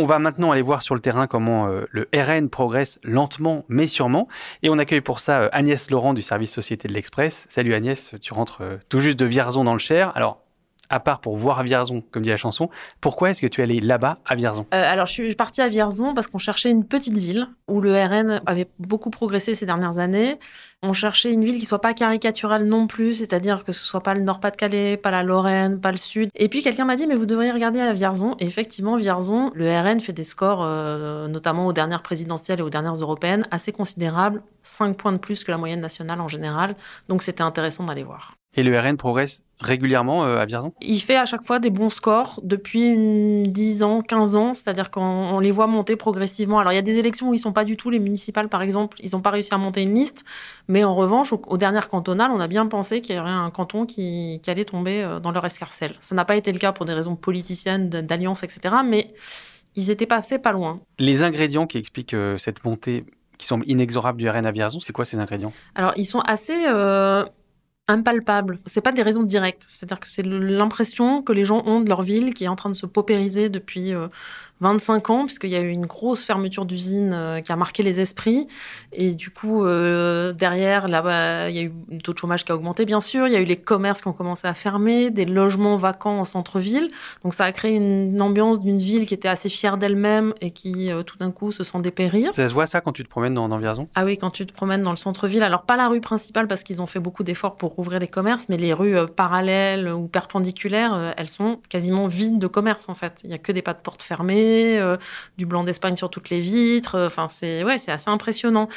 On 0.00 0.06
va 0.06 0.18
maintenant 0.18 0.50
aller 0.50 0.62
voir 0.62 0.82
sur 0.82 0.94
le 0.94 1.02
terrain 1.02 1.26
comment 1.26 1.68
euh, 1.68 1.84
le 1.90 2.08
RN 2.14 2.48
progresse 2.48 2.98
lentement 3.02 3.66
mais 3.68 3.86
sûrement. 3.86 4.28
Et 4.62 4.70
on 4.70 4.78
accueille 4.78 5.02
pour 5.02 5.20
ça 5.20 5.42
euh, 5.42 5.48
Agnès 5.52 5.90
Laurent 5.90 6.14
du 6.14 6.22
service 6.22 6.50
Société 6.50 6.88
de 6.88 6.94
l'Express. 6.94 7.44
Salut 7.50 7.74
Agnès, 7.74 8.14
tu 8.22 8.32
rentres 8.32 8.62
euh, 8.62 8.78
tout 8.88 9.00
juste 9.00 9.20
de 9.20 9.26
Vierzon 9.26 9.62
dans 9.62 9.74
le 9.74 9.78
Cher. 9.78 10.10
Alors, 10.14 10.40
à 10.90 11.00
part 11.00 11.20
pour 11.20 11.36
voir 11.36 11.62
Vierzon, 11.62 12.02
comme 12.10 12.24
dit 12.24 12.28
la 12.28 12.36
chanson, 12.36 12.68
pourquoi 13.00 13.30
est-ce 13.30 13.40
que 13.40 13.46
tu 13.46 13.60
es 13.60 13.64
allé 13.64 13.80
là-bas 13.80 14.18
à 14.26 14.34
Vierzon 14.34 14.66
euh, 14.74 14.92
Alors, 14.92 15.06
je 15.06 15.12
suis 15.12 15.34
partie 15.34 15.62
à 15.62 15.68
Vierzon 15.68 16.12
parce 16.14 16.26
qu'on 16.26 16.38
cherchait 16.38 16.70
une 16.70 16.84
petite 16.84 17.16
ville 17.16 17.48
où 17.68 17.80
le 17.80 17.92
RN 17.92 18.42
avait 18.46 18.68
beaucoup 18.78 19.10
progressé 19.10 19.54
ces 19.54 19.66
dernières 19.66 19.98
années. 19.98 20.38
On 20.82 20.92
cherchait 20.92 21.32
une 21.32 21.44
ville 21.44 21.58
qui 21.58 21.66
soit 21.66 21.80
pas 21.80 21.94
caricaturale 21.94 22.64
non 22.64 22.86
plus, 22.86 23.14
c'est-à-dire 23.14 23.64
que 23.64 23.72
ce 23.72 23.84
soit 23.84 24.02
pas 24.02 24.14
le 24.14 24.22
Nord-Pas-de-Calais, 24.22 24.96
pas 24.96 25.10
la 25.10 25.22
Lorraine, 25.22 25.80
pas 25.80 25.92
le 25.92 25.98
Sud. 25.98 26.30
Et 26.34 26.48
puis 26.48 26.62
quelqu'un 26.62 26.84
m'a 26.84 26.96
dit, 26.96 27.06
mais 27.06 27.14
vous 27.14 27.26
devriez 27.26 27.52
regarder 27.52 27.80
à 27.80 27.92
Vierzon. 27.92 28.34
Et 28.40 28.46
effectivement, 28.46 28.96
Vierzon, 28.96 29.52
le 29.54 29.70
RN 29.70 30.00
fait 30.00 30.12
des 30.12 30.24
scores, 30.24 30.62
euh, 30.62 31.28
notamment 31.28 31.66
aux 31.66 31.72
dernières 31.72 32.02
présidentielles 32.02 32.58
et 32.58 32.62
aux 32.62 32.70
dernières 32.70 32.94
européennes, 32.94 33.46
assez 33.50 33.72
considérables, 33.72 34.42
5 34.64 34.96
points 34.96 35.12
de 35.12 35.18
plus 35.18 35.44
que 35.44 35.52
la 35.52 35.58
moyenne 35.58 35.80
nationale 35.80 36.20
en 36.20 36.28
général. 36.28 36.74
Donc 37.08 37.22
c'était 37.22 37.42
intéressant 37.42 37.84
d'aller 37.84 38.04
voir. 38.04 38.39
Et 38.56 38.64
le 38.64 38.78
RN 38.78 38.96
progresse 38.96 39.42
régulièrement 39.60 40.24
euh, 40.24 40.38
à 40.38 40.46
Vierzon? 40.46 40.72
Il 40.80 40.98
fait 41.00 41.16
à 41.16 41.26
chaque 41.26 41.44
fois 41.44 41.58
des 41.58 41.70
bons 41.70 41.90
scores 41.90 42.40
depuis 42.42 42.96
10 43.46 43.82
ans, 43.82 44.02
15 44.02 44.36
ans, 44.36 44.54
c'est-à-dire 44.54 44.90
qu'on 44.90 45.38
les 45.38 45.50
voit 45.50 45.66
monter 45.66 45.96
progressivement. 45.96 46.58
Alors 46.58 46.72
il 46.72 46.76
y 46.76 46.78
a 46.78 46.82
des 46.82 46.98
élections 46.98 47.28
où 47.28 47.34
ils 47.34 47.38
sont 47.38 47.52
pas 47.52 47.64
du 47.64 47.76
tout, 47.76 47.90
les 47.90 48.00
municipales 48.00 48.48
par 48.48 48.62
exemple, 48.62 48.96
ils 49.02 49.10
n'ont 49.12 49.20
pas 49.20 49.30
réussi 49.30 49.54
à 49.54 49.58
monter 49.58 49.82
une 49.82 49.94
liste, 49.94 50.24
mais 50.66 50.82
en 50.82 50.94
revanche, 50.94 51.32
aux, 51.32 51.56
dernières 51.58 51.88
cantonales, 51.88 52.30
on 52.32 52.40
a 52.40 52.48
bien 52.48 52.66
pensé 52.66 53.00
qu'il 53.00 53.14
y 53.14 53.18
aurait 53.18 53.30
un 53.30 53.50
canton 53.50 53.86
qui, 53.86 54.40
allait 54.46 54.64
tomber 54.64 55.04
euh, 55.04 55.20
dans 55.20 55.30
leur 55.30 55.44
escarcelle. 55.44 55.94
Ça 56.00 56.16
n'a 56.16 56.24
pas 56.24 56.34
été 56.34 56.50
le 56.50 56.58
cas 56.58 56.72
pour 56.72 56.86
des 56.86 56.94
raisons 56.94 57.14
politiciennes, 57.14 57.88
d'alliance, 57.88 58.42
etc., 58.42 58.76
mais 58.84 59.14
ils 59.76 59.90
étaient 59.90 60.06
passés 60.06 60.40
pas 60.40 60.50
loin. 60.50 60.80
Les 60.98 61.22
ingrédients 61.22 61.68
qui 61.68 61.78
expliquent 61.78 62.14
euh, 62.14 62.36
cette 62.36 62.64
montée 62.64 63.04
qui 63.38 63.46
semble 63.46 63.64
inexorable 63.68 64.18
du 64.18 64.28
RN 64.28 64.44
à 64.44 64.50
Vierzon, 64.50 64.80
c'est 64.80 64.92
quoi 64.92 65.04
ces 65.04 65.18
ingrédients? 65.18 65.52
Alors 65.74 65.92
ils 65.96 66.04
sont 66.04 66.20
assez 66.20 66.66
impalpable. 67.90 68.58
C'est 68.66 68.80
pas 68.80 68.92
des 68.92 69.02
raisons 69.02 69.22
directes. 69.22 69.64
C'est-à-dire 69.66 70.00
que 70.00 70.08
c'est 70.08 70.24
l'impression 70.24 71.22
que 71.22 71.32
les 71.32 71.44
gens 71.44 71.62
ont 71.66 71.80
de 71.80 71.88
leur 71.88 72.02
ville 72.02 72.34
qui 72.34 72.44
est 72.44 72.48
en 72.48 72.56
train 72.56 72.70
de 72.70 72.74
se 72.74 72.86
paupériser 72.86 73.48
depuis 73.48 73.94
euh, 73.94 74.08
25 74.60 75.10
ans, 75.10 75.24
puisqu'il 75.24 75.50
y 75.50 75.56
a 75.56 75.60
eu 75.60 75.70
une 75.70 75.86
grosse 75.86 76.24
fermeture 76.24 76.66
d'usine 76.66 77.12
euh, 77.14 77.40
qui 77.40 77.50
a 77.50 77.56
marqué 77.56 77.82
les 77.82 78.00
esprits. 78.00 78.46
Et 78.92 79.12
du 79.12 79.30
coup, 79.30 79.64
euh, 79.64 80.32
derrière, 80.32 80.86
là 80.88 81.48
il 81.48 81.56
y 81.56 81.60
a 81.60 81.62
eu 81.62 81.72
un 81.92 81.98
taux 81.98 82.12
de 82.12 82.18
chômage 82.18 82.44
qui 82.44 82.52
a 82.52 82.54
augmenté, 82.54 82.84
bien 82.84 83.00
sûr. 83.00 83.26
Il 83.26 83.32
y 83.32 83.36
a 83.36 83.40
eu 83.40 83.44
les 83.44 83.56
commerces 83.56 84.02
qui 84.02 84.08
ont 84.08 84.12
commencé 84.12 84.46
à 84.46 84.54
fermer, 84.54 85.10
des 85.10 85.24
logements 85.24 85.76
vacants 85.76 86.20
en 86.20 86.24
centre-ville. 86.24 86.88
Donc, 87.24 87.34
ça 87.34 87.44
a 87.44 87.52
créé 87.52 87.74
une, 87.74 88.20
ambiance 88.20 88.60
d'une 88.60 88.78
ville 88.78 89.06
qui 89.06 89.14
était 89.14 89.28
assez 89.28 89.48
fière 89.48 89.78
d'elle-même 89.78 90.34
et 90.42 90.50
qui, 90.50 90.92
euh, 90.92 91.02
tout 91.02 91.16
d'un 91.16 91.30
coup, 91.30 91.52
se 91.52 91.64
sent 91.64 91.78
dépérir. 91.78 92.34
Ça 92.34 92.46
se 92.46 92.52
voit 92.52 92.66
ça 92.66 92.82
quand 92.82 92.92
tu 92.92 93.02
te 93.02 93.08
promènes 93.08 93.32
dans, 93.32 93.48
dans 93.48 93.56
Vierzon? 93.56 93.88
Ah 93.94 94.04
oui, 94.04 94.18
quand 94.18 94.30
tu 94.30 94.44
te 94.44 94.52
promènes 94.52 94.82
dans 94.82 94.90
le 94.90 94.96
centre-ville. 94.96 95.42
Alors, 95.42 95.62
pas 95.62 95.76
la 95.76 95.88
rue 95.88 96.02
principale 96.02 96.46
parce 96.48 96.62
qu'ils 96.62 96.82
ont 96.82 96.86
fait 96.86 97.00
beaucoup 97.00 97.22
d'efforts 97.22 97.56
pour 97.56 97.78
ouvrir 97.78 97.98
les 97.98 98.08
commerces, 98.08 98.50
mais 98.50 98.58
les 98.58 98.74
rues 98.74 98.96
parallèles 99.16 99.88
ou 99.88 100.06
perpendiculaires, 100.06 101.14
elles 101.16 101.30
sont 101.30 101.60
quasiment 101.70 102.06
vides 102.08 102.38
de 102.38 102.46
commerce, 102.46 102.90
en 102.90 102.94
fait. 102.94 103.20
Il 103.24 103.30
y 103.30 103.34
a 103.34 103.38
que 103.38 103.52
des 103.52 103.62
pas 103.62 103.72
de 103.72 103.78
porte 103.78 104.02
fermées 104.02 104.49
euh, 104.78 104.96
du 105.38 105.46
blanc 105.46 105.64
d'Espagne 105.64 105.96
sur 105.96 106.10
toutes 106.10 106.30
les 106.30 106.40
vitres. 106.40 106.94
Euh, 106.94 107.06
enfin, 107.06 107.28
c'est 107.28 107.64
ouais, 107.64 107.78
c'est 107.78 107.92
assez 107.92 108.10
impressionnant. 108.10 108.68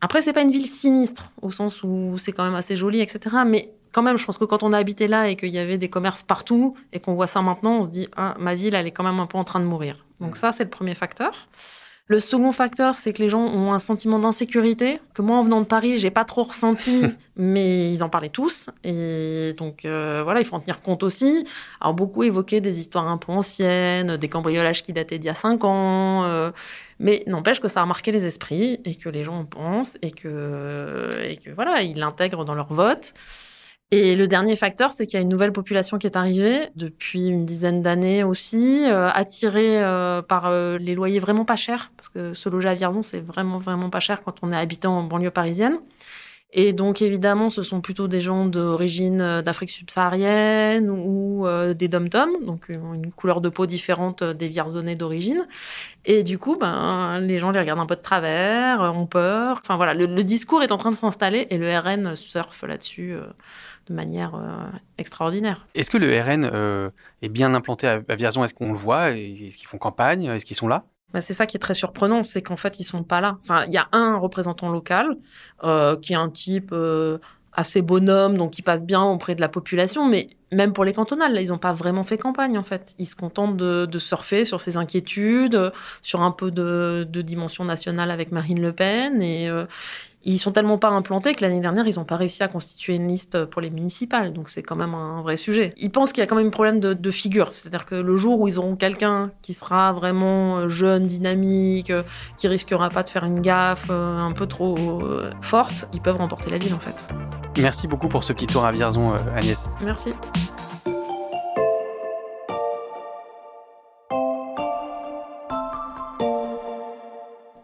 Après, 0.00 0.22
c'est 0.22 0.32
pas 0.32 0.42
une 0.42 0.50
ville 0.50 0.66
sinistre 0.66 1.30
au 1.42 1.50
sens 1.50 1.82
où 1.82 2.16
c'est 2.18 2.32
quand 2.32 2.44
même 2.44 2.54
assez 2.54 2.76
joli, 2.76 3.00
etc. 3.00 3.36
Mais 3.46 3.72
quand 3.92 4.02
même, 4.02 4.18
je 4.18 4.26
pense 4.26 4.38
que 4.38 4.44
quand 4.44 4.62
on 4.62 4.72
a 4.72 4.78
habité 4.78 5.08
là 5.08 5.28
et 5.28 5.36
qu'il 5.36 5.48
y 5.48 5.58
avait 5.58 5.78
des 5.78 5.88
commerces 5.88 6.22
partout 6.22 6.76
et 6.92 7.00
qu'on 7.00 7.14
voit 7.14 7.26
ça 7.26 7.40
maintenant, 7.40 7.78
on 7.78 7.84
se 7.84 7.88
dit 7.88 8.08
ah, 8.16 8.34
ma 8.38 8.54
ville, 8.54 8.74
elle 8.74 8.86
est 8.86 8.90
quand 8.90 9.04
même 9.04 9.20
un 9.20 9.26
peu 9.26 9.38
en 9.38 9.44
train 9.44 9.60
de 9.60 9.64
mourir. 9.64 10.04
Donc 10.20 10.36
ça, 10.36 10.52
c'est 10.52 10.64
le 10.64 10.70
premier 10.70 10.94
facteur. 10.94 11.48
Le 12.08 12.20
second 12.20 12.52
facteur, 12.52 12.94
c'est 12.94 13.12
que 13.12 13.20
les 13.20 13.28
gens 13.28 13.42
ont 13.42 13.72
un 13.72 13.80
sentiment 13.80 14.20
d'insécurité 14.20 15.00
que 15.12 15.22
moi, 15.22 15.38
en 15.38 15.42
venant 15.42 15.60
de 15.60 15.66
Paris, 15.66 15.98
j'ai 15.98 16.12
pas 16.12 16.24
trop 16.24 16.44
ressenti, 16.44 17.02
mais 17.36 17.90
ils 17.90 18.04
en 18.04 18.08
parlaient 18.08 18.28
tous. 18.28 18.70
Et 18.84 19.54
donc 19.56 19.84
euh, 19.84 20.22
voilà, 20.22 20.40
il 20.40 20.46
faut 20.46 20.54
en 20.54 20.60
tenir 20.60 20.82
compte 20.82 21.02
aussi. 21.02 21.44
Alors 21.80 21.94
beaucoup 21.94 22.22
évoquaient 22.22 22.60
des 22.60 22.78
histoires 22.78 23.08
un 23.08 23.16
peu 23.16 23.32
anciennes, 23.32 24.18
des 24.18 24.28
cambriolages 24.28 24.84
qui 24.84 24.92
dataient 24.92 25.18
d'il 25.18 25.26
y 25.26 25.30
a 25.30 25.34
cinq 25.34 25.64
ans. 25.64 26.22
Euh, 26.22 26.52
mais 27.00 27.24
n'empêche 27.26 27.60
que 27.60 27.68
ça 27.68 27.82
a 27.82 27.86
marqué 27.86 28.12
les 28.12 28.24
esprits 28.24 28.80
et 28.84 28.94
que 28.94 29.08
les 29.08 29.24
gens 29.24 29.40
en 29.40 29.44
pensent 29.44 29.98
et 30.00 30.12
que, 30.12 31.10
et 31.24 31.36
que 31.38 31.50
voilà, 31.50 31.82
ils 31.82 31.98
l'intègrent 31.98 32.44
dans 32.44 32.54
leur 32.54 32.72
vote. 32.72 33.14
Et 33.92 34.16
le 34.16 34.26
dernier 34.26 34.56
facteur, 34.56 34.90
c'est 34.90 35.06
qu'il 35.06 35.14
y 35.14 35.18
a 35.18 35.20
une 35.22 35.28
nouvelle 35.28 35.52
population 35.52 35.96
qui 35.96 36.08
est 36.08 36.16
arrivée 36.16 36.70
depuis 36.74 37.28
une 37.28 37.46
dizaine 37.46 37.82
d'années 37.82 38.24
aussi, 38.24 38.84
euh, 38.90 39.08
attirée 39.10 39.80
euh, 39.80 40.22
par 40.22 40.46
euh, 40.46 40.76
les 40.76 40.96
loyers 40.96 41.20
vraiment 41.20 41.44
pas 41.44 41.54
chers, 41.54 41.92
parce 41.96 42.08
que 42.08 42.34
se 42.34 42.48
loger 42.48 42.68
à 42.68 42.74
Vierzon, 42.74 43.02
c'est 43.04 43.20
vraiment, 43.20 43.58
vraiment 43.58 43.88
pas 43.88 44.00
cher 44.00 44.22
quand 44.24 44.38
on 44.42 44.52
est 44.52 44.56
habitant 44.56 44.98
en 44.98 45.02
banlieue 45.04 45.30
parisienne. 45.30 45.78
Et 46.52 46.72
donc, 46.72 47.00
évidemment, 47.00 47.48
ce 47.48 47.62
sont 47.62 47.80
plutôt 47.80 48.08
des 48.08 48.20
gens 48.20 48.46
d'origine 48.46 49.42
d'Afrique 49.42 49.70
subsaharienne 49.70 50.88
ou 50.90 51.44
des 51.74 51.88
dom-toms, 51.88 52.44
donc 52.46 52.68
une 52.70 53.12
couleur 53.12 53.40
de 53.40 53.48
peau 53.50 53.66
différente 53.66 54.22
des 54.22 54.48
Vierzonais 54.48 54.94
d'origine. 54.94 55.46
Et 56.06 56.22
du 56.22 56.38
coup, 56.38 56.56
ben, 56.56 57.18
les 57.20 57.38
gens 57.40 57.50
les 57.50 57.58
regardent 57.58 57.80
un 57.80 57.86
peu 57.86 57.96
de 57.96 58.00
travers, 58.00 58.80
ont 58.80 59.06
peur. 59.06 59.58
Enfin 59.60 59.76
voilà, 59.76 59.92
le, 59.92 60.06
le 60.06 60.24
discours 60.24 60.62
est 60.62 60.72
en 60.72 60.78
train 60.78 60.92
de 60.92 60.96
s'installer 60.96 61.46
et 61.50 61.58
le 61.58 61.78
RN 61.78 62.16
surfe 62.16 62.62
là-dessus 62.62 63.16
de 63.88 63.94
manière 63.94 64.34
euh, 64.34 64.66
extraordinaire. 64.98 65.66
Est-ce 65.74 65.90
que 65.90 65.98
le 65.98 66.18
RN 66.20 66.48
euh, 66.52 66.90
est 67.22 67.28
bien 67.28 67.54
implanté 67.54 67.86
à, 67.86 68.14
Vierzon? 68.14 68.44
Est-ce 68.44 68.54
qu'on 68.54 68.72
le 68.72 68.78
voit? 68.78 69.10
Est-ce 69.12 69.56
qu'ils 69.56 69.68
font 69.68 69.78
campagne? 69.78 70.24
Est-ce 70.24 70.44
qu'ils 70.44 70.56
sont 70.56 70.68
là? 70.68 70.84
Bah, 71.12 71.20
c'est 71.20 71.34
ça 71.34 71.46
qui 71.46 71.56
est 71.56 71.60
très 71.60 71.74
surprenant, 71.74 72.22
c'est 72.24 72.42
qu'en 72.42 72.56
fait, 72.56 72.80
ils 72.80 72.84
sont 72.84 73.04
pas 73.04 73.20
là. 73.20 73.38
Enfin, 73.42 73.64
il 73.66 73.72
y 73.72 73.78
a 73.78 73.88
un 73.92 74.16
représentant 74.16 74.70
local 74.70 75.16
euh, 75.62 75.96
qui 75.96 76.14
est 76.14 76.16
un 76.16 76.30
type 76.30 76.74
assez 77.52 77.80
bonhomme, 77.80 78.36
donc 78.36 78.50
qui 78.50 78.62
passe 78.62 78.84
bien 78.84 79.02
auprès 79.02 79.34
de 79.34 79.40
la 79.40 79.48
population, 79.48 80.06
mais 80.06 80.28
même 80.52 80.72
pour 80.72 80.84
les 80.84 80.92
cantonales, 80.92 81.32
là, 81.32 81.40
ils 81.40 81.48
n'ont 81.48 81.58
pas 81.58 81.72
vraiment 81.72 82.02
fait 82.02 82.18
campagne, 82.18 82.58
en 82.58 82.62
fait. 82.62 82.94
Ils 82.98 83.06
se 83.06 83.16
contentent 83.16 83.56
de, 83.56 83.98
surfer 83.98 84.44
sur 84.44 84.60
ces 84.60 84.76
inquiétudes, 84.76 85.72
sur 86.02 86.22
un 86.22 86.32
peu 86.32 86.50
de, 86.50 87.04
dimension 87.22 87.64
nationale 87.64 88.10
avec 88.10 88.32
Marine 88.32 88.60
Le 88.60 88.72
Pen, 88.72 89.22
et 89.22 89.48
Ils 90.28 90.38
sont 90.38 90.52
tellement 90.52 90.76
pas 90.76 90.88
implantés 90.88 91.34
que 91.34 91.42
l'année 91.42 91.60
dernière, 91.60 91.86
ils 91.86 91.96
n'ont 91.96 92.04
pas 92.04 92.16
réussi 92.16 92.42
à 92.42 92.48
constituer 92.48 92.96
une 92.96 93.08
liste 93.08 93.44
pour 93.46 93.62
les 93.62 93.70
municipales. 93.70 94.32
Donc 94.32 94.48
c'est 94.48 94.62
quand 94.62 94.76
même 94.76 94.94
un 94.94 95.22
vrai 95.22 95.36
sujet. 95.36 95.72
Ils 95.76 95.90
pensent 95.90 96.12
qu'il 96.12 96.20
y 96.20 96.24
a 96.24 96.26
quand 96.26 96.36
même 96.36 96.48
un 96.48 96.50
problème 96.50 96.80
de, 96.80 96.94
de 96.94 97.10
figure. 97.10 97.50
C'est-à-dire 97.52 97.86
que 97.86 97.94
le 97.94 98.16
jour 98.16 98.40
où 98.40 98.48
ils 98.48 98.58
auront 98.58 98.76
quelqu'un 98.76 99.30
qui 99.40 99.54
sera 99.54 99.92
vraiment 99.92 100.68
jeune, 100.68 101.06
dynamique, 101.06 101.92
qui 102.36 102.48
risquera 102.48 102.90
pas 102.90 103.02
de 103.02 103.08
faire 103.08 103.24
une 103.24 103.40
gaffe 103.40 103.88
un 103.88 104.32
peu 104.32 104.46
trop 104.46 104.76
forte, 105.40 105.88
ils 105.92 106.00
peuvent 106.00 106.16
remporter 106.16 106.50
la 106.50 106.58
ville 106.58 106.74
en 106.74 106.80
fait. 106.80 107.08
Merci 107.56 107.86
beaucoup 107.86 108.08
pour 108.08 108.24
ce 108.24 108.32
petit 108.32 108.46
tour 108.46 108.66
à 108.66 108.70
Vierzon, 108.72 109.14
Agnès. 109.36 109.70
Merci. 109.80 110.10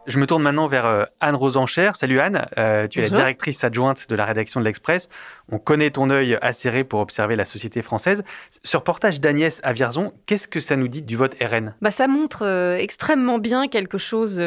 Je 0.06 0.18
me 0.18 0.26
tourne 0.26 0.42
maintenant 0.42 0.66
vers 0.66 0.84
euh, 0.86 1.04
Anne 1.20 1.36
Rosencher. 1.36 1.92
Salut 1.94 2.18
Anne, 2.18 2.46
euh, 2.58 2.88
tu 2.88 2.98
es 2.98 3.02
la 3.02 3.08
directrice 3.08 3.62
adjointe 3.62 4.08
de 4.08 4.16
la 4.16 4.24
rédaction 4.24 4.58
de 4.58 4.64
l'Express. 4.64 5.08
On 5.50 5.58
connaît 5.58 5.90
ton 5.90 6.10
œil 6.10 6.36
acéré 6.42 6.82
pour 6.82 6.98
observer 6.98 7.36
la 7.36 7.44
société 7.44 7.82
française. 7.82 8.24
Ce 8.64 8.76
reportage 8.76 9.20
d'Agnès 9.20 9.60
à 9.62 9.72
Vierzon, 9.72 10.12
qu'est-ce 10.26 10.48
que 10.48 10.58
ça 10.58 10.74
nous 10.74 10.88
dit 10.88 11.02
du 11.02 11.16
vote 11.16 11.36
RN 11.40 11.74
bah, 11.80 11.92
Ça 11.92 12.08
montre 12.08 12.44
euh, 12.44 12.76
extrêmement 12.76 13.38
bien 13.38 13.68
quelque 13.68 13.96
chose 13.96 14.42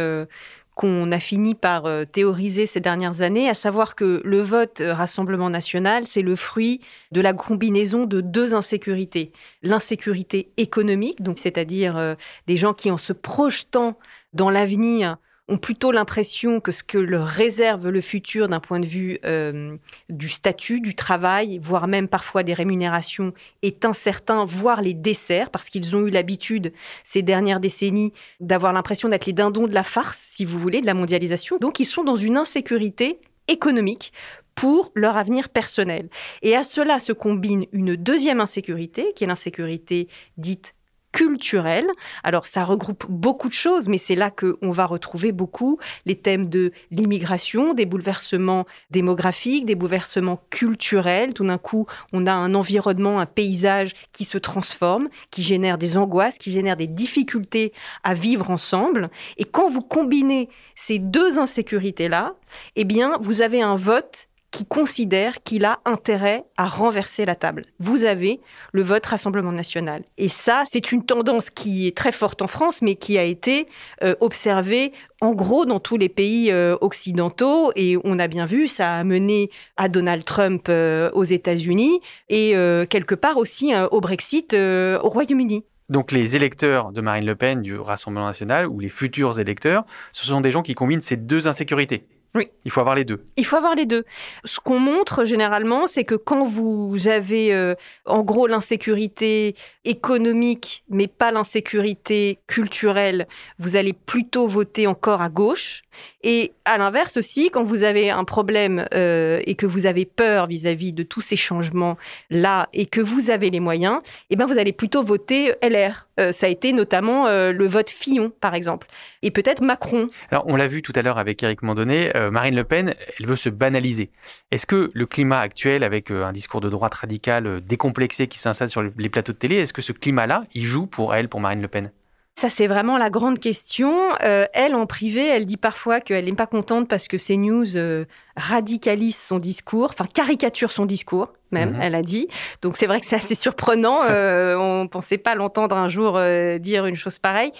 qu'on 0.75 1.11
a 1.13 1.19
fini 1.19 1.55
par 1.55 1.87
théoriser 2.11 2.65
ces 2.65 2.81
dernières 2.81 3.21
années, 3.21 3.47
à 3.47 3.53
savoir 3.53 3.95
que 3.95 4.21
le 4.25 4.41
vote 4.41 4.81
Rassemblement 4.85 5.49
national, 5.49 6.05
c'est 6.05 6.21
le 6.21 6.35
fruit 6.35 6.81
de 7.13 7.21
la 7.21 7.31
combinaison 7.31 8.05
de 8.05 8.19
deux 8.19 8.53
insécurités. 8.53 9.31
L'insécurité 9.63 10.49
économique, 10.57 11.21
donc 11.21 11.39
c'est-à-dire 11.39 12.17
des 12.47 12.57
gens 12.57 12.73
qui, 12.73 12.91
en 12.91 12.97
se 12.97 13.13
projetant 13.13 13.97
dans 14.33 14.49
l'avenir, 14.49 15.17
ont 15.47 15.57
plutôt 15.57 15.91
l'impression 15.91 16.59
que 16.59 16.71
ce 16.71 16.83
que 16.83 16.97
leur 16.97 17.27
réserve 17.27 17.89
le 17.89 18.01
futur 18.01 18.49
d'un 18.49 18.59
point 18.59 18.79
de 18.79 18.85
vue 18.85 19.19
euh, 19.25 19.77
du 20.09 20.27
statut, 20.27 20.81
du 20.81 20.95
travail, 20.95 21.59
voire 21.61 21.87
même 21.87 22.07
parfois 22.07 22.41
des 22.41 22.53
rémunérations, 22.53 23.33
est 23.61 23.85
incertain, 23.85 24.45
voire 24.45 24.81
les 24.81 24.95
dessert, 24.95 25.51
parce 25.51 25.69
qu'ils 25.69 25.95
ont 25.95 26.07
eu 26.07 26.09
l'habitude 26.09 26.73
ces 27.03 27.21
dernières 27.21 27.59
décennies 27.59 28.11
d'avoir 28.39 28.73
l'impression 28.73 29.07
d'être 29.07 29.27
les 29.27 29.33
dindons 29.33 29.67
de 29.67 29.75
la 29.75 29.83
farce, 29.83 30.17
si 30.17 30.45
vous 30.45 30.57
voulez, 30.57 30.81
de 30.81 30.87
la 30.87 30.95
mondialisation. 30.95 31.57
Donc 31.57 31.79
ils 31.79 31.85
sont 31.85 32.03
dans 32.03 32.15
une 32.15 32.37
insécurité 32.37 33.19
économique 33.47 34.13
pour 34.55 34.91
leur 34.95 35.17
avenir 35.17 35.49
personnel. 35.49 36.09
Et 36.41 36.55
à 36.55 36.63
cela 36.63 36.99
se 36.99 37.13
combine 37.13 37.65
une 37.71 37.95
deuxième 37.95 38.39
insécurité, 38.39 39.11
qui 39.15 39.25
est 39.25 39.27
l'insécurité 39.27 40.07
dite 40.37 40.73
culturel. 41.15 41.87
Alors 42.25 42.45
ça 42.45 42.65
regroupe 42.65 43.05
beaucoup 43.07 43.47
de 43.47 43.53
choses, 43.53 43.87
mais 43.87 43.97
c'est 43.97 44.15
là 44.15 44.31
qu'on 44.31 44.71
va 44.71 44.85
retrouver 44.85 45.31
beaucoup 45.31 45.79
les 46.05 46.17
thèmes 46.17 46.49
de 46.49 46.73
l'immigration, 46.91 47.73
des 47.73 47.85
bouleversements 47.85 48.65
démographiques, 48.91 49.65
des 49.65 49.75
bouleversements 49.75 50.41
culturels. 50.49 51.33
Tout 51.33 51.45
d'un 51.45 51.57
coup, 51.57 51.85
on 52.11 52.27
a 52.27 52.33
un 52.33 52.53
environnement, 52.53 53.21
un 53.21 53.25
paysage 53.25 53.93
qui 54.11 54.25
se 54.25 54.37
transforme, 54.37 55.07
qui 55.31 55.41
génère 55.41 55.77
des 55.77 55.95
angoisses, 55.95 56.37
qui 56.37 56.51
génère 56.51 56.75
des 56.75 56.87
difficultés 56.87 57.71
à 58.03 58.13
vivre 58.13 58.51
ensemble. 58.51 59.09
Et 59.37 59.45
quand 59.45 59.69
vous 59.69 59.81
combinez 59.81 60.49
ces 60.75 60.99
deux 60.99 61.39
insécurités-là, 61.39 62.33
eh 62.75 62.83
bien, 62.83 63.17
vous 63.21 63.41
avez 63.41 63.61
un 63.61 63.77
vote 63.77 64.27
qui 64.55 64.65
considère 64.65 65.43
qu'il 65.43 65.65
a 65.65 65.79
intérêt 65.83 66.45
à 66.55 66.65
renverser 66.65 67.25
la 67.25 67.35
table. 67.35 67.63
Vous 67.79 68.05
avez 68.05 68.39
le 68.71 68.83
vote 68.83 69.05
Rassemblement 69.05 69.51
national. 69.51 70.03
Et 70.17 70.29
ça, 70.29 70.63
c'est 70.71 70.93
une 70.93 71.05
tendance 71.05 71.49
qui 71.49 71.87
est 71.87 71.97
très 71.97 72.13
forte 72.13 72.41
en 72.41 72.47
France, 72.47 72.81
mais 72.81 72.95
qui 72.95 73.17
a 73.17 73.23
été 73.23 73.65
euh, 74.01 74.15
observée 74.21 74.93
en 75.19 75.33
gros 75.33 75.65
dans 75.65 75.81
tous 75.81 75.97
les 75.97 76.07
pays 76.07 76.53
euh, 76.53 76.77
occidentaux. 76.79 77.73
Et 77.75 77.97
on 78.05 78.17
a 78.17 78.29
bien 78.29 78.45
vu, 78.45 78.69
ça 78.69 78.93
a 78.93 79.03
mené 79.03 79.49
à 79.75 79.89
Donald 79.89 80.23
Trump 80.23 80.67
euh, 80.69 81.11
aux 81.11 81.25
États-Unis 81.25 81.99
et 82.29 82.53
quelque 82.89 83.15
part 83.15 83.35
aussi 83.35 83.73
au 83.91 83.99
Brexit 83.99 84.53
au 84.53 85.09
Royaume-Uni. 85.09 85.65
Donc 85.89 86.13
les 86.13 86.37
électeurs 86.37 86.93
de 86.93 87.01
Marine 87.01 87.25
Le 87.25 87.35
Pen 87.35 87.61
du 87.61 87.77
Rassemblement 87.77 88.27
national 88.27 88.67
ou 88.67 88.79
les 88.79 88.89
futurs 88.89 89.37
électeurs, 89.37 89.83
ce 90.13 90.25
sont 90.25 90.39
des 90.39 90.49
gens 90.49 90.63
qui 90.63 90.75
combinent 90.75 91.01
ces 91.01 91.17
deux 91.17 91.47
insécurités. 91.47 92.07
Oui. 92.35 92.49
Il 92.65 92.71
faut 92.71 92.81
avoir 92.81 92.95
les 92.95 93.05
deux. 93.05 93.23
Il 93.37 93.45
faut 93.45 93.55
avoir 93.55 93.75
les 93.75 93.85
deux. 93.85 94.03
Ce 94.43 94.59
qu'on 94.59 94.79
montre 94.79 95.23
généralement, 95.23 95.87
c'est 95.87 96.03
que 96.03 96.15
quand 96.15 96.43
vous 96.43 97.07
avez 97.07 97.53
euh, 97.53 97.75
en 98.05 98.23
gros 98.23 98.45
l'insécurité 98.47 99.55
économique, 99.85 100.83
mais 100.89 101.07
pas 101.07 101.31
l'insécurité 101.31 102.39
culturelle, 102.47 103.27
vous 103.57 103.77
allez 103.77 103.93
plutôt 103.93 104.47
voter 104.47 104.85
encore 104.85 105.21
à 105.21 105.29
gauche. 105.29 105.83
Et 106.23 106.51
à 106.65 106.77
l'inverse 106.77 107.15
aussi, 107.15 107.49
quand 107.51 107.63
vous 107.63 107.83
avez 107.83 108.09
un 108.09 108.25
problème 108.25 108.85
euh, 108.93 109.39
et 109.45 109.55
que 109.55 109.65
vous 109.65 109.85
avez 109.85 110.03
peur 110.03 110.47
vis-à-vis 110.47 110.91
de 110.91 111.03
tous 111.03 111.21
ces 111.21 111.37
changements-là 111.37 112.67
et 112.73 112.85
que 112.85 112.99
vous 112.99 113.29
avez 113.29 113.49
les 113.49 113.61
moyens, 113.61 114.01
eh 114.29 114.35
ben 114.35 114.45
vous 114.45 114.57
allez 114.57 114.73
plutôt 114.73 115.03
voter 115.03 115.53
LR. 115.63 116.09
Euh, 116.19 116.33
ça 116.33 116.47
a 116.47 116.49
été 116.49 116.73
notamment 116.73 117.25
le 117.27 117.67
vote 117.67 117.89
Fillon, 117.89 118.31
par 118.41 118.55
exemple. 118.55 118.87
Et 119.21 119.31
peut-être 119.31 119.61
Macron. 119.61 120.09
Alors, 120.31 120.43
on 120.47 120.57
l'a 120.57 120.67
vu 120.67 120.81
tout 120.81 120.93
à 120.95 121.01
l'heure 121.01 121.17
avec 121.17 121.41
Éric 121.43 121.61
Mandonnet, 121.61 122.11
Marine 122.31 122.55
Le 122.55 122.63
Pen, 122.63 122.95
elle 123.19 123.25
veut 123.25 123.35
se 123.35 123.49
banaliser. 123.49 124.11
Est-ce 124.51 124.65
que 124.65 124.91
le 124.93 125.05
climat 125.05 125.39
actuel, 125.39 125.83
avec 125.83 126.11
un 126.11 126.31
discours 126.31 126.61
de 126.61 126.69
droite 126.69 126.93
radicale 126.93 127.61
décomplexé 127.65 128.27
qui 128.27 128.39
s'installe 128.39 128.69
sur 128.69 128.83
les 128.83 129.09
plateaux 129.09 129.33
de 129.33 129.37
télé, 129.37 129.55
est-ce 129.55 129.73
que 129.73 129.81
ce 129.81 129.91
climat-là, 129.91 130.45
il 130.53 130.65
joue 130.65 130.87
pour 130.87 131.15
elle, 131.15 131.29
pour 131.29 131.39
Marine 131.39 131.61
Le 131.61 131.67
Pen? 131.67 131.91
Ça, 132.37 132.49
c'est 132.49 132.67
vraiment 132.67 132.97
la 132.97 133.09
grande 133.09 133.39
question. 133.39 133.97
Euh, 134.21 134.45
elle, 134.53 134.75
en 134.75 134.85
privé, 134.85 135.25
elle 135.25 135.45
dit 135.45 135.55
parfois 135.55 136.01
qu'elle 136.01 136.25
n'est 136.25 136.33
pas 136.33 136.47
contente 136.47 136.89
parce 136.89 137.07
que 137.07 137.15
CNews 137.15 137.77
euh, 137.77 138.03
radicalise 138.35 139.15
son 139.15 139.39
discours, 139.39 139.87
enfin 139.93 140.05
caricature 140.05 140.69
son 140.69 140.85
discours, 140.85 141.29
même, 141.51 141.75
mhm. 141.75 141.81
elle 141.81 141.95
a 141.95 142.01
dit. 142.01 142.27
Donc 142.61 142.75
c'est 142.75 142.87
vrai 142.87 142.99
que 142.99 143.05
c'est 143.05 143.15
assez 143.15 143.35
surprenant. 143.35 144.01
Euh, 144.03 144.57
on 144.57 144.83
ne 144.83 144.89
pensait 144.89 145.17
pas 145.17 145.33
l'entendre 145.33 145.77
un 145.77 145.87
jour 145.87 146.19
dire 146.59 146.85
une 146.87 146.97
chose 146.97 147.19
pareille. 147.19 147.53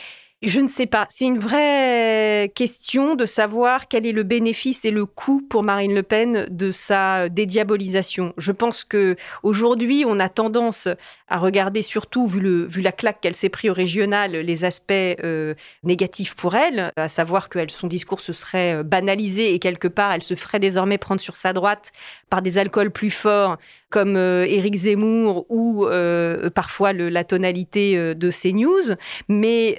Je 0.45 0.61
ne 0.61 0.67
sais 0.67 0.85
pas. 0.85 1.07
C'est 1.09 1.25
une 1.25 1.39
vraie 1.39 2.51
question 2.53 3.15
de 3.15 3.25
savoir 3.25 3.87
quel 3.87 4.05
est 4.05 4.11
le 4.11 4.21
bénéfice 4.21 4.85
et 4.85 4.91
le 4.91 5.07
coût 5.07 5.41
pour 5.41 5.63
Marine 5.63 5.95
Le 5.95 6.03
Pen 6.03 6.45
de 6.51 6.71
sa 6.71 7.29
dédiabolisation. 7.29 8.31
Je 8.37 8.51
pense 8.51 8.83
que 8.83 9.15
aujourd'hui, 9.41 10.03
on 10.07 10.19
a 10.19 10.29
tendance 10.29 10.87
à 11.27 11.39
regarder 11.39 11.81
surtout, 11.81 12.27
vu, 12.27 12.39
le, 12.39 12.63
vu 12.63 12.81
la 12.81 12.91
claque 12.91 13.21
qu'elle 13.21 13.33
s'est 13.33 13.49
pris 13.49 13.71
au 13.71 13.73
régional, 13.73 14.33
les 14.33 14.65
aspects 14.65 14.91
euh, 14.93 15.55
négatifs 15.81 16.35
pour 16.35 16.53
elle, 16.55 16.91
à 16.95 17.09
savoir 17.09 17.49
que 17.49 17.67
son 17.67 17.87
discours 17.87 18.19
se 18.19 18.31
serait 18.31 18.75
euh, 18.75 18.83
banalisé 18.83 19.55
et 19.55 19.57
quelque 19.57 19.87
part, 19.87 20.11
elle 20.11 20.21
se 20.21 20.35
ferait 20.35 20.59
désormais 20.59 20.99
prendre 20.99 21.21
sur 21.21 21.37
sa 21.37 21.53
droite 21.53 21.91
par 22.29 22.43
des 22.43 22.59
alcools 22.59 22.91
plus 22.91 23.09
forts 23.09 23.57
comme 23.89 24.15
euh, 24.17 24.45
Éric 24.45 24.75
Zemmour 24.75 25.45
ou 25.49 25.85
euh, 25.85 26.49
parfois 26.49 26.93
la 26.93 27.23
tonalité 27.23 27.97
euh, 27.97 28.13
de 28.13 28.29
CNews. 28.29 28.95
Mais 29.29 29.77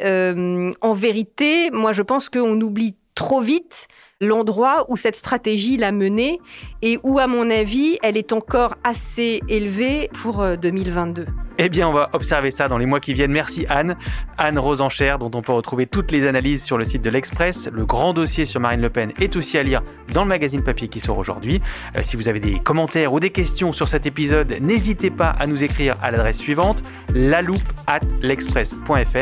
en 0.81 0.93
vérité, 0.93 1.71
moi 1.71 1.93
je 1.93 2.03
pense 2.03 2.29
qu'on 2.29 2.61
oublie 2.61 2.97
trop 3.15 3.41
vite 3.41 3.89
l'endroit 4.21 4.87
où 4.89 4.97
cette 4.97 5.17
stratégie 5.17 5.77
l'a 5.77 5.93
menée 5.93 6.39
et 6.83 6.99
où, 7.03 7.19
à 7.19 7.27
mon 7.27 7.51
avis, 7.51 7.99
elle 8.03 8.17
est 8.17 8.33
encore 8.33 8.75
assez 8.83 9.41
élevée 9.49 10.09
pour 10.15 10.45
2022. 10.57 11.27
Eh 11.59 11.69
bien, 11.69 11.89
on 11.89 11.93
va 11.93 12.11
observer 12.13 12.51
ça 12.51 12.69
dans 12.69 12.79
les 12.79 12.87
mois 12.87 13.01
qui 13.01 13.15
viennent. 13.15 13.33
Merci 13.33 13.67
Anne. 13.69 13.97
Anne 14.37 14.59
Rosencher, 14.59 15.17
dont 15.19 15.31
on 15.35 15.43
peut 15.43 15.53
retrouver 15.53 15.87
toutes 15.87 16.11
les 16.13 16.27
analyses 16.27 16.63
sur 16.63 16.77
le 16.77 16.85
site 16.85 17.03
de 17.03 17.11
l'Express. 17.11 17.71
Le 17.73 17.87
grand 17.87 18.13
dossier 18.13 18.45
sur 18.45 18.61
Marine 18.61 18.83
Le 18.83 18.91
Pen 18.91 19.13
est 19.19 19.37
aussi 19.37 19.57
à 19.57 19.63
lire 19.63 19.83
dans 20.13 20.23
le 20.23 20.29
magazine 20.29 20.63
papier 20.63 20.89
qui 20.89 21.01
sort 21.01 21.17
aujourd'hui. 21.17 21.63
Euh, 21.97 22.03
si 22.03 22.17
vous 22.17 22.29
avez 22.29 22.41
des 22.41 22.59
commentaires 22.59 23.13
ou 23.13 23.21
des 23.21 23.31
questions 23.31 23.73
sur 23.73 23.89
cet 23.89 24.07
épisode, 24.07 24.57
n'hésitez 24.61 25.11
pas 25.11 25.31
à 25.31 25.47
nous 25.47 25.65
écrire 25.65 25.97
à 26.03 26.11
l'adresse 26.11 26.39
suivante 26.39 26.83
loupe 27.15 27.73
at 27.87 28.01
l'express.fr. 28.21 29.17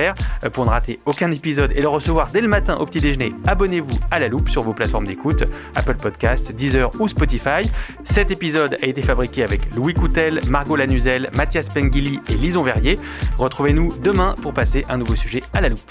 Euh, 0.44 0.50
pour 0.50 0.64
ne 0.64 0.70
rater 0.70 1.00
aucun 1.06 1.30
épisode 1.30 1.72
et 1.74 1.80
le 1.80 1.88
recevoir 1.88 2.30
dès 2.32 2.40
le 2.40 2.48
matin 2.48 2.76
au 2.76 2.86
petit 2.86 3.00
déjeuner, 3.00 3.32
abonnez-vous 3.46 3.98
à 4.10 4.18
La 4.18 4.28
Loupe 4.28 4.48
sur 4.48 4.62
vos 4.62 4.72
plateformes 4.72 5.06
d'écoute, 5.06 5.44
Apple 5.74 5.96
Podcast, 5.96 6.52
Deezer 6.52 6.90
ou 7.00 7.08
Spotify. 7.08 7.70
Cet 8.02 8.30
épisode 8.30 8.76
a 8.82 8.86
été 8.86 9.02
fabriqué 9.02 9.42
avec 9.42 9.74
Louis 9.74 9.94
Coutel, 9.94 10.40
Margot 10.48 10.76
Lanuzel, 10.76 11.30
Mathias 11.34 11.68
Pengili 11.68 12.20
et 12.28 12.34
Lison 12.34 12.62
Verrier. 12.62 12.98
Retrouvez-nous 13.38 13.94
demain 14.02 14.34
pour 14.42 14.52
passer 14.52 14.84
un 14.88 14.98
nouveau 14.98 15.16
sujet 15.16 15.42
à 15.52 15.60
la 15.60 15.68
loupe. 15.68 15.90